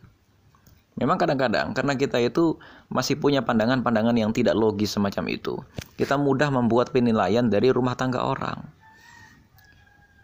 Memang 0.97 1.21
kadang-kadang 1.21 1.77
karena 1.77 1.93
kita 1.93 2.17
itu 2.17 2.57
masih 2.89 3.21
punya 3.21 3.45
pandangan-pandangan 3.45 4.17
yang 4.17 4.33
tidak 4.33 4.57
logis 4.57 4.97
semacam 4.97 5.29
itu, 5.29 5.61
kita 5.93 6.17
mudah 6.17 6.49
membuat 6.49 6.89
penilaian 6.89 7.45
dari 7.45 7.69
rumah 7.69 7.93
tangga 7.93 8.25
orang. 8.25 8.65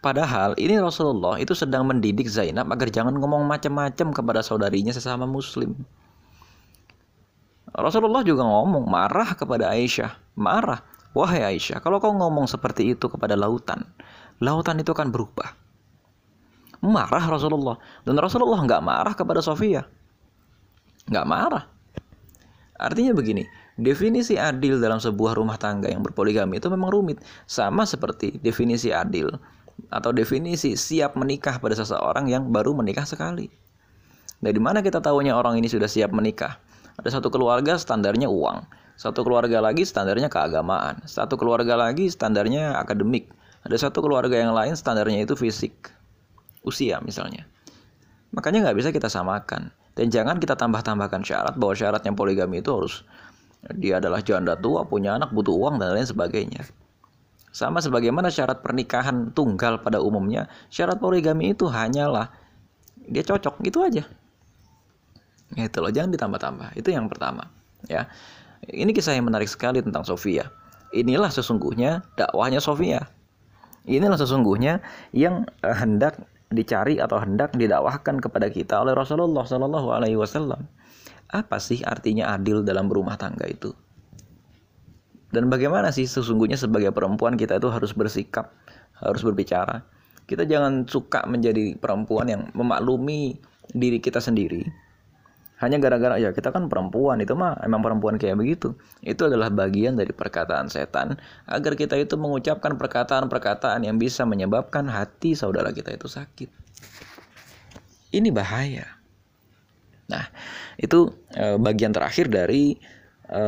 Padahal 0.01 0.57
ini 0.59 0.75
Rasulullah 0.81 1.39
itu 1.39 1.53
sedang 1.55 1.85
mendidik 1.87 2.27
Zainab 2.27 2.67
agar 2.73 2.91
jangan 2.91 3.15
ngomong 3.15 3.45
macam-macam 3.47 4.11
kepada 4.11 4.41
saudarinya 4.43 4.91
sesama 4.91 5.23
muslim. 5.23 5.77
Rasulullah 7.71 8.19
juga 8.25 8.43
ngomong 8.43 8.83
marah 8.83 9.31
kepada 9.33 9.71
Aisyah, 9.71 10.11
marah. 10.35 10.83
Wahai 11.13 11.55
Aisyah, 11.55 11.79
kalau 11.79 12.01
kau 12.01 12.11
ngomong 12.11 12.49
seperti 12.49 12.97
itu 12.97 13.05
kepada 13.05 13.37
lautan, 13.37 13.85
lautan 14.41 14.79
itu 14.81 14.89
akan 14.95 15.11
berubah. 15.13 15.53
Marah 16.83 17.23
Rasulullah. 17.23 17.79
Dan 18.03 18.19
Rasulullah 18.19 18.59
nggak 18.59 18.83
marah 18.83 19.13
kepada 19.15 19.39
Sofia. 19.39 19.87
Nggak 21.07 21.27
marah. 21.27 21.63
Artinya 22.75 23.15
begini, 23.15 23.47
definisi 23.79 24.35
adil 24.35 24.83
dalam 24.83 24.99
sebuah 24.99 25.39
rumah 25.39 25.55
tangga 25.55 25.87
yang 25.87 26.03
berpoligami 26.03 26.59
itu 26.59 26.67
memang 26.67 26.91
rumit. 26.91 27.23
Sama 27.47 27.87
seperti 27.87 28.35
definisi 28.43 28.91
adil 28.91 29.31
atau 29.89 30.11
definisi 30.11 30.75
siap 30.75 31.15
menikah 31.15 31.57
pada 31.57 31.77
seseorang 31.77 32.27
yang 32.27 32.51
baru 32.51 32.75
menikah 32.75 33.07
sekali. 33.07 33.47
Dari 34.43 34.59
mana 34.59 34.83
kita 34.83 34.99
tahunya 34.99 35.31
orang 35.31 35.55
ini 35.55 35.71
sudah 35.71 35.87
siap 35.87 36.11
menikah? 36.11 36.59
Ada 36.99 37.17
satu 37.17 37.31
keluarga 37.31 37.79
standarnya 37.79 38.27
uang, 38.27 38.67
satu 38.99 39.23
keluarga 39.23 39.63
lagi 39.63 39.87
standarnya 39.87 40.27
keagamaan, 40.27 41.01
satu 41.07 41.39
keluarga 41.39 41.79
lagi 41.79 42.11
standarnya 42.11 42.75
akademik, 42.77 43.31
ada 43.63 43.75
satu 43.79 44.03
keluarga 44.03 44.35
yang 44.35 44.51
lain 44.51 44.75
standarnya 44.75 45.23
itu 45.23 45.39
fisik, 45.39 45.91
usia 46.67 46.99
misalnya. 46.99 47.47
Makanya 48.35 48.69
nggak 48.69 48.77
bisa 48.77 48.89
kita 48.91 49.07
samakan. 49.07 49.71
Dan 49.93 50.09
jangan 50.09 50.41
kita 50.41 50.57
tambah-tambahkan 50.57 51.21
syarat 51.21 51.53
bahwa 51.53 51.77
syaratnya 51.77 52.11
poligami 52.17 52.65
itu 52.65 52.73
harus 52.73 53.05
dia 53.77 54.01
adalah 54.01 54.19
janda 54.19 54.57
tua, 54.57 54.83
punya 54.83 55.15
anak, 55.15 55.31
butuh 55.31 55.53
uang, 55.53 55.79
dan 55.79 55.95
lain 55.95 56.03
sebagainya. 56.03 56.65
Sama 57.53 57.79
sebagaimana 57.79 58.33
syarat 58.33 58.65
pernikahan 58.65 59.31
tunggal 59.31 59.79
pada 59.85 60.01
umumnya, 60.01 60.49
syarat 60.73 60.97
poligami 60.97 61.53
itu 61.53 61.69
hanyalah 61.69 62.33
dia 63.05 63.23
cocok 63.23 63.61
gitu 63.63 63.85
aja. 63.85 64.03
Gitu 65.53 65.77
loh, 65.77 65.93
jangan 65.93 66.09
ditambah-tambah. 66.11 66.73
Itu 66.73 66.89
yang 66.89 67.05
pertama, 67.05 67.47
ya. 67.85 68.09
Ini 68.65 68.89
kisah 68.89 69.13
yang 69.13 69.29
menarik 69.29 69.47
sekali 69.47 69.85
tentang 69.85 70.01
Sofia. 70.01 70.49
Inilah 70.89 71.29
sesungguhnya 71.29 72.01
dakwahnya 72.17 72.57
Sofia. 72.57 73.05
Inilah 73.83 74.15
sesungguhnya 74.15 74.79
yang 75.11 75.43
uh, 75.59 75.75
hendak 75.75 76.23
dicari 76.53 77.01
atau 77.01 77.19
hendak 77.19 77.57
didakwahkan 77.57 78.21
kepada 78.21 78.47
kita 78.47 78.79
oleh 78.79 78.93
Rasulullah 78.95 79.43
Shallallahu 79.43 79.89
Alaihi 79.91 80.15
Wasallam. 80.19 80.69
apa 81.33 81.57
sih 81.57 81.81
artinya 81.81 82.29
adil 82.37 82.61
dalam 82.61 82.85
berumah 82.85 83.17
tangga 83.17 83.49
itu? 83.49 83.73
Dan 85.33 85.49
bagaimana 85.49 85.89
sih 85.89 86.05
sesungguhnya 86.05 86.53
sebagai 86.61 86.93
perempuan 86.93 87.33
kita 87.33 87.57
itu 87.57 87.73
harus 87.73 87.89
bersikap, 87.89 88.53
harus 89.01 89.25
berbicara. 89.25 89.81
Kita 90.29 90.45
jangan 90.45 90.85
suka 90.85 91.25
menjadi 91.25 91.73
perempuan 91.73 92.29
yang 92.29 92.41
memaklumi 92.53 93.41
diri 93.73 93.97
kita 93.97 94.21
sendiri. 94.21 94.61
Hanya 95.63 95.79
gara-gara 95.79 96.19
ya 96.19 96.35
kita 96.35 96.51
kan 96.51 96.67
perempuan 96.67 97.23
itu 97.23 97.31
mah 97.39 97.55
emang 97.63 97.79
perempuan 97.79 98.19
kayak 98.19 98.35
begitu. 98.35 98.75
Itu 98.99 99.31
adalah 99.31 99.47
bagian 99.47 99.95
dari 99.95 100.11
perkataan 100.11 100.67
setan 100.67 101.15
agar 101.47 101.79
kita 101.79 101.95
itu 101.95 102.19
mengucapkan 102.19 102.75
perkataan-perkataan 102.75 103.87
yang 103.87 103.95
bisa 103.95 104.27
menyebabkan 104.27 104.91
hati 104.91 105.39
saudara 105.39 105.71
kita 105.71 105.95
itu 105.95 106.11
sakit. 106.11 106.51
Ini 108.11 108.29
bahaya. 108.35 108.85
Nah, 110.11 110.27
itu 110.75 111.09
e, 111.33 111.57
bagian 111.57 111.95
terakhir 111.95 112.29
dari 112.29 112.75
e, 113.25 113.43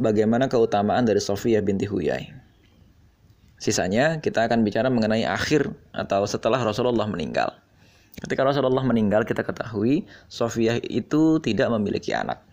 bagaimana 0.00 0.48
keutamaan 0.48 1.04
dari 1.06 1.20
Sofia 1.22 1.62
binti 1.62 1.84
Huyai. 1.86 2.32
Sisanya 3.62 4.18
kita 4.18 4.50
akan 4.50 4.66
bicara 4.66 4.90
mengenai 4.90 5.22
akhir 5.22 5.70
atau 5.94 6.26
setelah 6.26 6.58
Rasulullah 6.58 7.06
meninggal. 7.06 7.61
Ketika 8.20 8.44
Rasulullah 8.44 8.84
meninggal 8.84 9.24
kita 9.24 9.40
ketahui 9.40 10.04
Sofia 10.28 10.76
itu 10.84 11.40
tidak 11.40 11.72
memiliki 11.72 12.12
anak. 12.12 12.44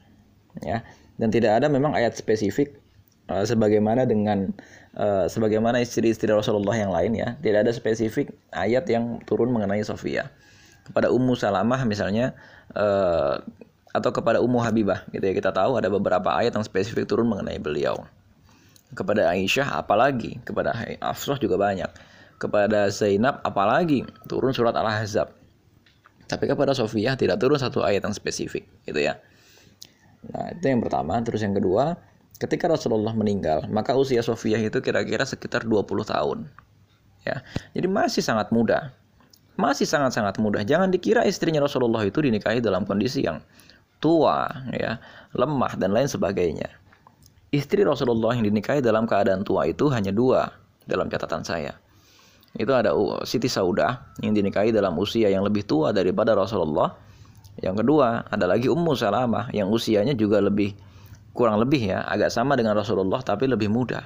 Ya. 0.63 0.87
Dan 1.19 1.35
tidak 1.35 1.59
ada 1.59 1.67
memang 1.67 1.91
ayat 1.91 2.15
spesifik 2.15 2.79
uh, 3.27 3.43
sebagaimana 3.43 4.07
dengan 4.07 4.55
uh, 4.95 5.27
sebagaimana 5.27 5.83
istri-istri 5.83 6.31
Rasulullah 6.31 6.79
yang 6.79 6.95
lain 6.95 7.11
ya, 7.11 7.35
tidak 7.43 7.67
ada 7.67 7.71
spesifik 7.75 8.31
ayat 8.55 8.87
yang 8.87 9.19
turun 9.27 9.51
mengenai 9.51 9.83
Sofia 9.83 10.31
kepada 10.87 11.11
Ummu 11.11 11.35
Salamah 11.35 11.83
misalnya 11.83 12.33
uh, 12.73 13.37
atau 13.93 14.09
kepada 14.13 14.39
Ummu 14.39 14.63
Habibah 14.63 15.05
gitu 15.11 15.21
ya. 15.21 15.33
Kita 15.35 15.51
tahu 15.51 15.77
ada 15.77 15.91
beberapa 15.91 16.33
ayat 16.33 16.55
yang 16.55 16.65
spesifik 16.65 17.05
turun 17.09 17.29
mengenai 17.29 17.57
beliau. 17.61 18.05
Kepada 18.89 19.29
Aisyah 19.29 19.77
apalagi. 19.85 20.41
Kepada 20.41 20.73
Hafsah 20.97 21.37
juga 21.37 21.61
banyak. 21.61 21.89
Kepada 22.41 22.89
Zainab 22.89 23.41
apalagi. 23.45 24.01
Turun 24.25 24.49
surat 24.49 24.73
Al-Ahzab 24.73 25.38
tapi 26.29 26.45
kepada 26.45 26.77
Sofiyah 26.77 27.17
tidak 27.17 27.41
turun 27.41 27.57
satu 27.57 27.81
ayat 27.81 28.05
yang 28.05 28.13
spesifik 28.13 28.69
gitu 28.85 29.01
ya 29.01 29.17
nah 30.29 30.53
itu 30.53 30.69
yang 30.69 30.79
pertama 30.79 31.17
terus 31.25 31.41
yang 31.41 31.57
kedua 31.57 31.97
ketika 32.37 32.69
Rasulullah 32.69 33.11
meninggal 33.17 33.65
maka 33.67 33.97
usia 33.97 34.21
Sofiyah 34.21 34.61
itu 34.61 34.79
kira-kira 34.79 35.25
sekitar 35.25 35.65
20 35.65 35.83
tahun 36.05 36.45
ya 37.25 37.41
jadi 37.73 37.87
masih 37.89 38.21
sangat 38.21 38.53
muda 38.53 38.93
masih 39.59 39.83
sangat-sangat 39.83 40.39
mudah. 40.39 40.63
Jangan 40.63 40.87
dikira 40.87 41.27
istrinya 41.27 41.59
Rasulullah 41.59 42.07
itu 42.07 42.23
dinikahi 42.23 42.63
dalam 42.63 42.87
kondisi 42.87 43.27
yang 43.27 43.43
tua, 43.99 44.47
ya, 44.71 45.03
lemah 45.35 45.75
dan 45.75 45.91
lain 45.91 46.07
sebagainya. 46.07 46.71
Istri 47.51 47.83
Rasulullah 47.83 48.39
yang 48.39 48.47
dinikahi 48.47 48.79
dalam 48.79 49.03
keadaan 49.03 49.43
tua 49.43 49.67
itu 49.67 49.91
hanya 49.91 50.15
dua 50.15 50.47
dalam 50.87 51.11
catatan 51.11 51.43
saya. 51.43 51.75
Itu 52.57 52.73
ada 52.73 52.95
Siti 53.27 53.45
Saudah 53.45 54.15
yang 54.25 54.33
dinikahi 54.33 54.73
dalam 54.73 54.97
usia 54.97 55.29
yang 55.29 55.45
lebih 55.45 55.67
tua 55.69 55.93
daripada 55.93 56.33
Rasulullah. 56.33 56.97
Yang 57.59 57.85
kedua 57.85 58.25
ada 58.25 58.45
lagi 58.49 58.71
Ummu 58.71 58.95
Salamah 58.95 59.51
yang 59.53 59.69
usianya 59.69 60.15
juga 60.15 60.39
lebih 60.39 60.73
kurang 61.35 61.61
lebih 61.61 61.93
ya 61.93 62.01
agak 62.07 62.33
sama 62.33 62.57
dengan 62.57 62.73
Rasulullah 62.73 63.21
tapi 63.21 63.45
lebih 63.45 63.69
muda. 63.69 64.01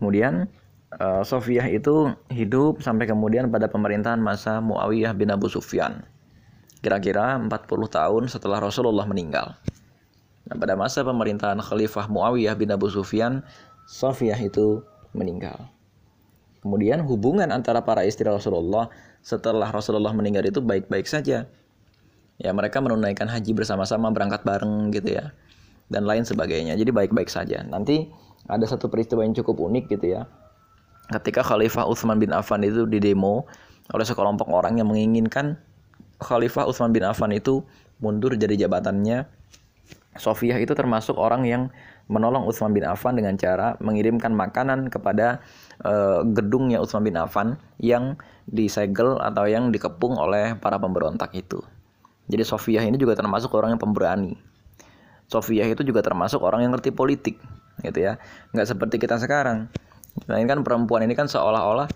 Kemudian 0.00 0.48
uh, 0.96 1.22
Sofiyah 1.22 1.68
itu 1.68 2.16
hidup 2.32 2.80
sampai 2.80 3.04
kemudian 3.04 3.52
pada 3.52 3.68
pemerintahan 3.68 4.16
masa 4.16 4.58
Muawiyah 4.64 5.12
bin 5.12 5.28
Abu 5.28 5.52
Sufyan. 5.52 6.02
Kira-kira 6.80 7.36
40 7.36 7.52
tahun 7.68 8.22
setelah 8.32 8.64
Rasulullah 8.64 9.04
meninggal. 9.04 9.52
Nah, 10.48 10.56
pada 10.56 10.72
masa 10.72 11.04
pemerintahan 11.04 11.60
Khalifah 11.60 12.08
Muawiyah 12.08 12.56
bin 12.56 12.72
Abu 12.72 12.88
Sufyan, 12.88 13.44
Sofiyah 13.84 14.40
itu 14.40 14.80
meninggal. 15.16 15.70
Kemudian 16.60 17.00
hubungan 17.08 17.48
antara 17.50 17.80
para 17.80 18.04
istri 18.04 18.28
Rasulullah 18.28 18.92
setelah 19.24 19.72
Rasulullah 19.72 20.12
meninggal 20.12 20.44
itu 20.44 20.60
baik-baik 20.60 21.08
saja. 21.08 21.48
Ya 22.40 22.50
mereka 22.56 22.80
menunaikan 22.80 23.28
haji 23.28 23.52
bersama-sama 23.52 24.12
berangkat 24.12 24.44
bareng 24.44 24.92
gitu 24.92 25.16
ya. 25.16 25.32
Dan 25.90 26.04
lain 26.06 26.22
sebagainya. 26.22 26.76
Jadi 26.76 26.92
baik-baik 26.92 27.32
saja. 27.32 27.64
Nanti 27.64 28.08
ada 28.46 28.64
satu 28.68 28.88
peristiwa 28.92 29.24
yang 29.24 29.32
cukup 29.36 29.56
unik 29.58 29.84
gitu 29.98 30.16
ya 30.16 30.28
ketika 31.10 31.42
Khalifah 31.42 31.84
Utsman 31.90 32.22
bin 32.22 32.30
Affan 32.30 32.62
itu 32.62 32.86
didemo 32.86 33.44
oleh 33.90 34.06
sekelompok 34.06 34.46
orang 34.48 34.78
yang 34.78 34.86
menginginkan 34.86 35.58
Khalifah 36.22 36.70
Utsman 36.70 36.94
bin 36.94 37.02
Affan 37.02 37.34
itu 37.34 37.66
mundur 37.98 38.32
dari 38.38 38.54
jabatannya. 38.54 39.26
Sofiyah 40.10 40.58
itu 40.58 40.74
termasuk 40.74 41.18
orang 41.18 41.46
yang 41.46 41.62
menolong 42.10 42.42
Utsman 42.50 42.74
bin 42.74 42.82
Affan 42.82 43.14
dengan 43.14 43.38
cara 43.38 43.78
mengirimkan 43.78 44.34
makanan 44.34 44.90
kepada 44.90 45.38
uh, 45.86 46.26
gedungnya 46.26 46.82
Utsman 46.82 47.06
bin 47.06 47.14
Affan 47.14 47.54
yang 47.78 48.18
disegel 48.50 49.22
atau 49.22 49.46
yang 49.46 49.70
dikepung 49.70 50.18
oleh 50.18 50.58
para 50.58 50.82
pemberontak 50.82 51.30
itu. 51.38 51.62
Jadi 52.26 52.42
Sofiyah 52.42 52.82
ini 52.82 52.98
juga 52.98 53.14
termasuk 53.14 53.54
orang 53.54 53.78
yang 53.78 53.82
pemberani. 53.82 54.34
Sofiyah 55.30 55.70
itu 55.70 55.86
juga 55.86 56.02
termasuk 56.02 56.42
orang 56.42 56.66
yang 56.66 56.74
ngerti 56.74 56.90
politik, 56.90 57.38
gitu 57.86 57.98
ya. 58.02 58.18
Nggak 58.50 58.66
seperti 58.74 58.98
kita 58.98 59.22
sekarang 59.22 59.70
ini 60.26 60.46
kan 60.46 60.66
perempuan 60.66 61.06
ini 61.06 61.14
kan 61.14 61.30
seolah-olah 61.30 61.86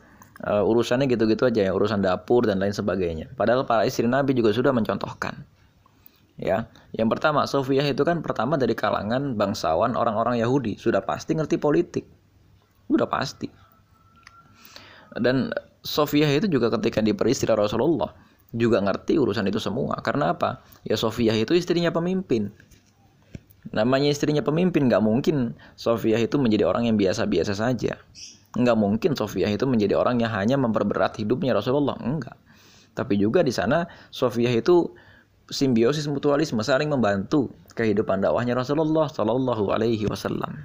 uh, 0.46 0.62
urusannya 0.62 1.10
gitu-gitu 1.10 1.50
aja 1.50 1.70
ya, 1.70 1.72
urusan 1.74 2.02
dapur 2.02 2.46
dan 2.46 2.62
lain 2.62 2.70
sebagainya. 2.70 3.30
Padahal 3.34 3.66
para 3.66 3.82
istri 3.86 4.06
Nabi 4.06 4.38
juga 4.38 4.54
sudah 4.54 4.70
mencontohkan. 4.70 5.42
Ya, 6.34 6.66
yang 6.90 7.06
pertama 7.06 7.46
Sofiyah 7.46 7.86
itu 7.86 8.02
kan 8.02 8.18
pertama 8.18 8.58
dari 8.58 8.74
kalangan 8.74 9.38
bangsawan 9.38 9.94
orang-orang 9.94 10.42
Yahudi, 10.42 10.74
sudah 10.74 11.06
pasti 11.06 11.38
ngerti 11.38 11.62
politik. 11.62 12.04
Sudah 12.90 13.06
pasti. 13.06 13.46
Dan 15.14 15.54
Sofiyah 15.86 16.30
itu 16.34 16.50
juga 16.50 16.74
ketika 16.74 16.98
diperistri 16.98 17.46
Rasulullah 17.54 18.10
juga 18.50 18.82
ngerti 18.82 19.14
urusan 19.14 19.46
itu 19.46 19.62
semua. 19.62 19.98
Karena 20.02 20.34
apa? 20.34 20.62
Ya 20.82 20.98
Sofiyah 20.98 21.38
itu 21.38 21.54
istrinya 21.54 21.94
pemimpin. 21.94 22.50
Namanya 23.74 24.12
istrinya 24.12 24.44
pemimpin, 24.44 24.86
nggak 24.86 25.02
mungkin 25.02 25.56
Sofia 25.74 26.20
itu 26.20 26.36
menjadi 26.36 26.68
orang 26.68 26.86
yang 26.86 27.00
biasa-biasa 27.00 27.56
saja. 27.56 27.96
Nggak 28.54 28.76
mungkin 28.78 29.10
Sofia 29.18 29.50
itu 29.50 29.66
menjadi 29.66 29.98
orang 29.98 30.22
yang 30.22 30.30
hanya 30.30 30.54
memperberat 30.54 31.18
hidupnya 31.18 31.56
Rasulullah. 31.56 31.98
Enggak. 31.98 32.38
Tapi 32.94 33.18
juga 33.18 33.42
di 33.42 33.50
sana 33.50 33.88
Sofia 34.14 34.52
itu 34.54 34.94
simbiosis 35.50 36.08
mutualisme 36.08 36.60
saling 36.64 36.88
membantu 36.88 37.52
kehidupan 37.76 38.22
dakwahnya 38.24 38.56
Rasulullah 38.56 39.10
Shallallahu 39.10 39.74
Alaihi 39.74 40.06
Wasallam. 40.08 40.64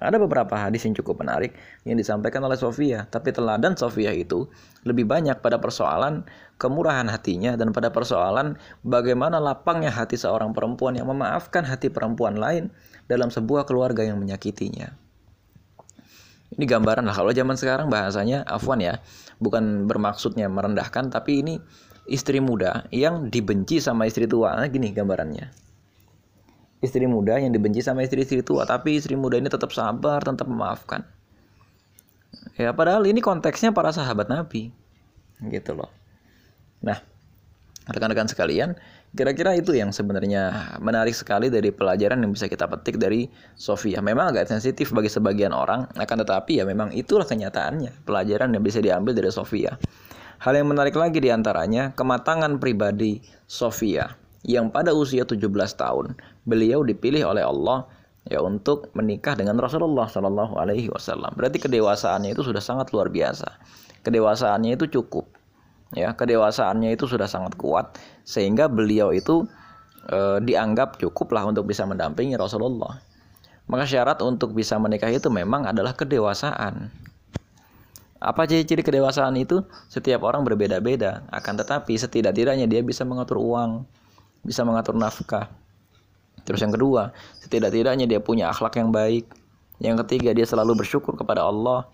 Ada 0.00 0.16
beberapa 0.16 0.56
hadis 0.56 0.88
yang 0.88 0.96
cukup 0.96 1.20
menarik 1.20 1.52
yang 1.84 2.00
disampaikan 2.00 2.40
oleh 2.40 2.56
Sofia, 2.56 3.04
tapi 3.12 3.36
teladan 3.36 3.76
Sofia 3.76 4.16
itu 4.16 4.48
lebih 4.88 5.04
banyak 5.04 5.44
pada 5.44 5.60
persoalan 5.60 6.24
kemurahan 6.56 7.04
hatinya 7.04 7.52
dan 7.52 7.68
pada 7.76 7.92
persoalan 7.92 8.56
bagaimana 8.80 9.36
lapangnya 9.36 9.92
hati 9.92 10.16
seorang 10.16 10.56
perempuan 10.56 10.96
yang 10.96 11.04
memaafkan 11.12 11.68
hati 11.68 11.92
perempuan 11.92 12.40
lain 12.40 12.72
dalam 13.12 13.28
sebuah 13.28 13.68
keluarga 13.68 14.00
yang 14.00 14.16
menyakitinya. 14.16 14.88
Ini 16.56 16.64
gambaran 16.64 17.04
lah 17.04 17.14
kalau 17.14 17.36
zaman 17.36 17.60
sekarang 17.60 17.92
bahasanya 17.92 18.48
afwan 18.48 18.80
ya, 18.80 19.04
bukan 19.36 19.84
bermaksudnya 19.84 20.48
merendahkan 20.48 21.12
tapi 21.12 21.44
ini 21.44 21.60
istri 22.10 22.42
muda 22.42 22.90
yang 22.90 23.30
dibenci 23.30 23.78
sama 23.78 24.10
istri 24.10 24.26
tua. 24.26 24.58
Nah, 24.58 24.66
gini 24.66 24.90
gambarannya 24.90 25.70
istri 26.80 27.04
muda 27.04 27.36
yang 27.36 27.52
dibenci 27.52 27.84
sama 27.84 28.04
istri-istri 28.04 28.40
tua, 28.40 28.64
tapi 28.64 28.96
istri 28.96 29.14
muda 29.14 29.36
ini 29.36 29.52
tetap 29.52 29.68
sabar, 29.70 30.24
tetap 30.24 30.48
memaafkan. 30.48 31.04
Ya, 32.56 32.72
padahal 32.72 33.04
ini 33.04 33.20
konteksnya 33.20 33.72
para 33.72 33.92
sahabat 33.92 34.32
Nabi. 34.32 34.72
Gitu 35.44 35.76
loh. 35.76 35.92
Nah, 36.80 36.96
rekan-rekan 37.88 38.28
sekalian, 38.32 38.76
kira-kira 39.12 39.52
itu 39.56 39.76
yang 39.76 39.92
sebenarnya 39.92 40.76
menarik 40.80 41.12
sekali 41.12 41.52
dari 41.52 41.68
pelajaran 41.68 42.20
yang 42.24 42.32
bisa 42.32 42.48
kita 42.48 42.64
petik 42.64 42.96
dari 42.96 43.28
Sofia. 43.60 44.00
Memang 44.00 44.32
agak 44.32 44.48
sensitif 44.48 44.88
bagi 44.96 45.12
sebagian 45.12 45.52
orang, 45.52 45.84
akan 46.00 46.16
tetapi 46.24 46.60
ya 46.60 46.64
memang 46.64 46.96
itulah 46.96 47.28
kenyataannya, 47.28 48.08
pelajaran 48.08 48.56
yang 48.56 48.64
bisa 48.64 48.80
diambil 48.80 49.12
dari 49.12 49.28
Sofia. 49.28 49.76
Hal 50.40 50.56
yang 50.56 50.72
menarik 50.72 50.96
lagi 50.96 51.20
di 51.20 51.28
antaranya, 51.28 51.92
kematangan 51.92 52.56
pribadi 52.56 53.20
Sofia 53.44 54.16
yang 54.40 54.72
pada 54.72 54.96
usia 54.96 55.28
17 55.28 55.36
tahun 55.76 56.16
beliau 56.48 56.80
dipilih 56.80 57.28
oleh 57.28 57.44
Allah 57.44 57.84
ya 58.24 58.40
untuk 58.40 58.88
menikah 58.96 59.36
dengan 59.36 59.60
Rasulullah 59.60 60.08
Shallallahu 60.08 60.56
Alaihi 60.56 60.88
Wasallam. 60.88 61.36
Berarti 61.36 61.60
kedewasaannya 61.60 62.32
itu 62.32 62.40
sudah 62.40 62.64
sangat 62.64 62.88
luar 62.96 63.12
biasa. 63.12 63.52
Kedewasaannya 64.00 64.80
itu 64.80 64.88
cukup, 64.88 65.28
ya 65.92 66.16
kedewasaannya 66.16 66.96
itu 66.96 67.04
sudah 67.04 67.28
sangat 67.28 67.60
kuat 67.60 68.00
sehingga 68.24 68.64
beliau 68.72 69.12
itu 69.12 69.44
e, 70.08 70.40
dianggap 70.40 70.96
cukup 70.96 71.36
lah 71.36 71.52
untuk 71.52 71.68
bisa 71.68 71.84
mendampingi 71.84 72.40
Rasulullah. 72.40 72.96
Maka 73.68 73.84
syarat 73.84 74.24
untuk 74.24 74.56
bisa 74.56 74.80
menikah 74.80 75.12
itu 75.12 75.28
memang 75.28 75.68
adalah 75.68 75.92
kedewasaan. 75.92 76.88
Apa 78.20 78.44
ciri-ciri 78.44 78.84
kedewasaan 78.84 79.32
itu? 79.40 79.64
Setiap 79.88 80.20
orang 80.28 80.44
berbeda-beda, 80.44 81.24
akan 81.32 81.64
tetapi 81.64 81.96
setidak-tidaknya 81.96 82.68
dia 82.68 82.84
bisa 82.84 83.00
mengatur 83.08 83.40
uang, 83.40 83.88
bisa 84.44 84.60
mengatur 84.60 84.92
nafkah. 84.92 85.48
Terus 86.44 86.60
yang 86.60 86.68
kedua, 86.76 87.16
setidak-tidaknya 87.40 88.04
dia 88.04 88.20
punya 88.20 88.52
akhlak 88.52 88.76
yang 88.76 88.92
baik. 88.92 89.24
Yang 89.80 90.04
ketiga, 90.04 90.36
dia 90.36 90.44
selalu 90.44 90.84
bersyukur 90.84 91.16
kepada 91.16 91.48
Allah. 91.48 91.88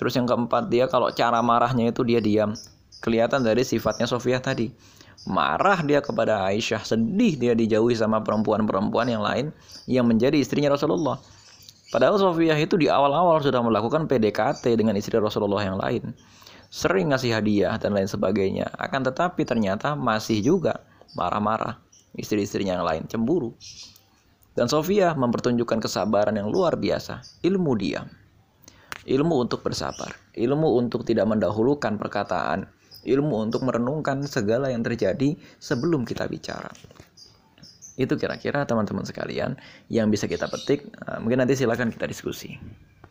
Terus 0.00 0.16
yang 0.16 0.24
keempat, 0.24 0.72
dia 0.72 0.88
kalau 0.88 1.12
cara 1.12 1.44
marahnya 1.44 1.92
itu 1.92 2.00
dia 2.00 2.24
diam. 2.24 2.56
Kelihatan 3.04 3.44
dari 3.44 3.60
sifatnya 3.60 4.08
Sofia 4.08 4.40
tadi. 4.40 4.72
Marah 5.28 5.84
dia 5.84 6.00
kepada 6.00 6.48
Aisyah, 6.48 6.82
sedih 6.82 7.36
dia 7.36 7.52
dijauhi 7.52 7.92
sama 7.92 8.24
perempuan-perempuan 8.24 9.06
yang 9.06 9.20
lain 9.20 9.52
yang 9.84 10.08
menjadi 10.08 10.34
istrinya 10.40 10.72
Rasulullah. 10.72 11.20
Padahal 11.92 12.16
Sofiyah 12.16 12.56
itu 12.56 12.80
di 12.80 12.88
awal-awal 12.88 13.44
sudah 13.44 13.60
melakukan 13.60 14.08
PDKT 14.08 14.64
dengan 14.80 14.96
istri 14.96 15.20
Rasulullah 15.20 15.60
yang 15.60 15.76
lain. 15.76 16.16
Sering 16.72 17.12
ngasih 17.12 17.36
hadiah 17.36 17.76
dan 17.76 17.92
lain 17.92 18.08
sebagainya. 18.08 18.72
Akan 18.80 19.04
tetapi 19.04 19.44
ternyata 19.44 19.92
masih 19.92 20.40
juga 20.40 20.80
marah-marah. 21.12 21.76
Istri-istrinya 22.16 22.80
yang 22.80 22.88
lain 22.88 23.04
cemburu. 23.12 23.52
Dan 24.56 24.72
Sofia 24.72 25.12
mempertunjukkan 25.12 25.84
kesabaran 25.84 26.32
yang 26.32 26.48
luar 26.48 26.80
biasa. 26.80 27.44
Ilmu 27.44 27.72
diam. 27.76 28.08
Ilmu 29.04 29.44
untuk 29.44 29.60
bersabar. 29.60 30.16
Ilmu 30.32 30.80
untuk 30.80 31.04
tidak 31.04 31.28
mendahulukan 31.28 32.00
perkataan. 32.00 32.72
Ilmu 33.04 33.36
untuk 33.36 33.68
merenungkan 33.68 34.24
segala 34.24 34.72
yang 34.72 34.80
terjadi 34.80 35.36
sebelum 35.60 36.08
kita 36.08 36.24
bicara. 36.24 36.72
Itu 37.96 38.16
kira-kira 38.16 38.64
teman-teman 38.64 39.04
sekalian 39.04 39.56
yang 39.92 40.08
bisa 40.08 40.24
kita 40.24 40.48
petik. 40.48 40.88
Nah, 41.04 41.20
mungkin 41.20 41.44
nanti 41.44 41.56
silakan 41.58 41.92
kita 41.92 42.08
diskusi. 42.08 42.56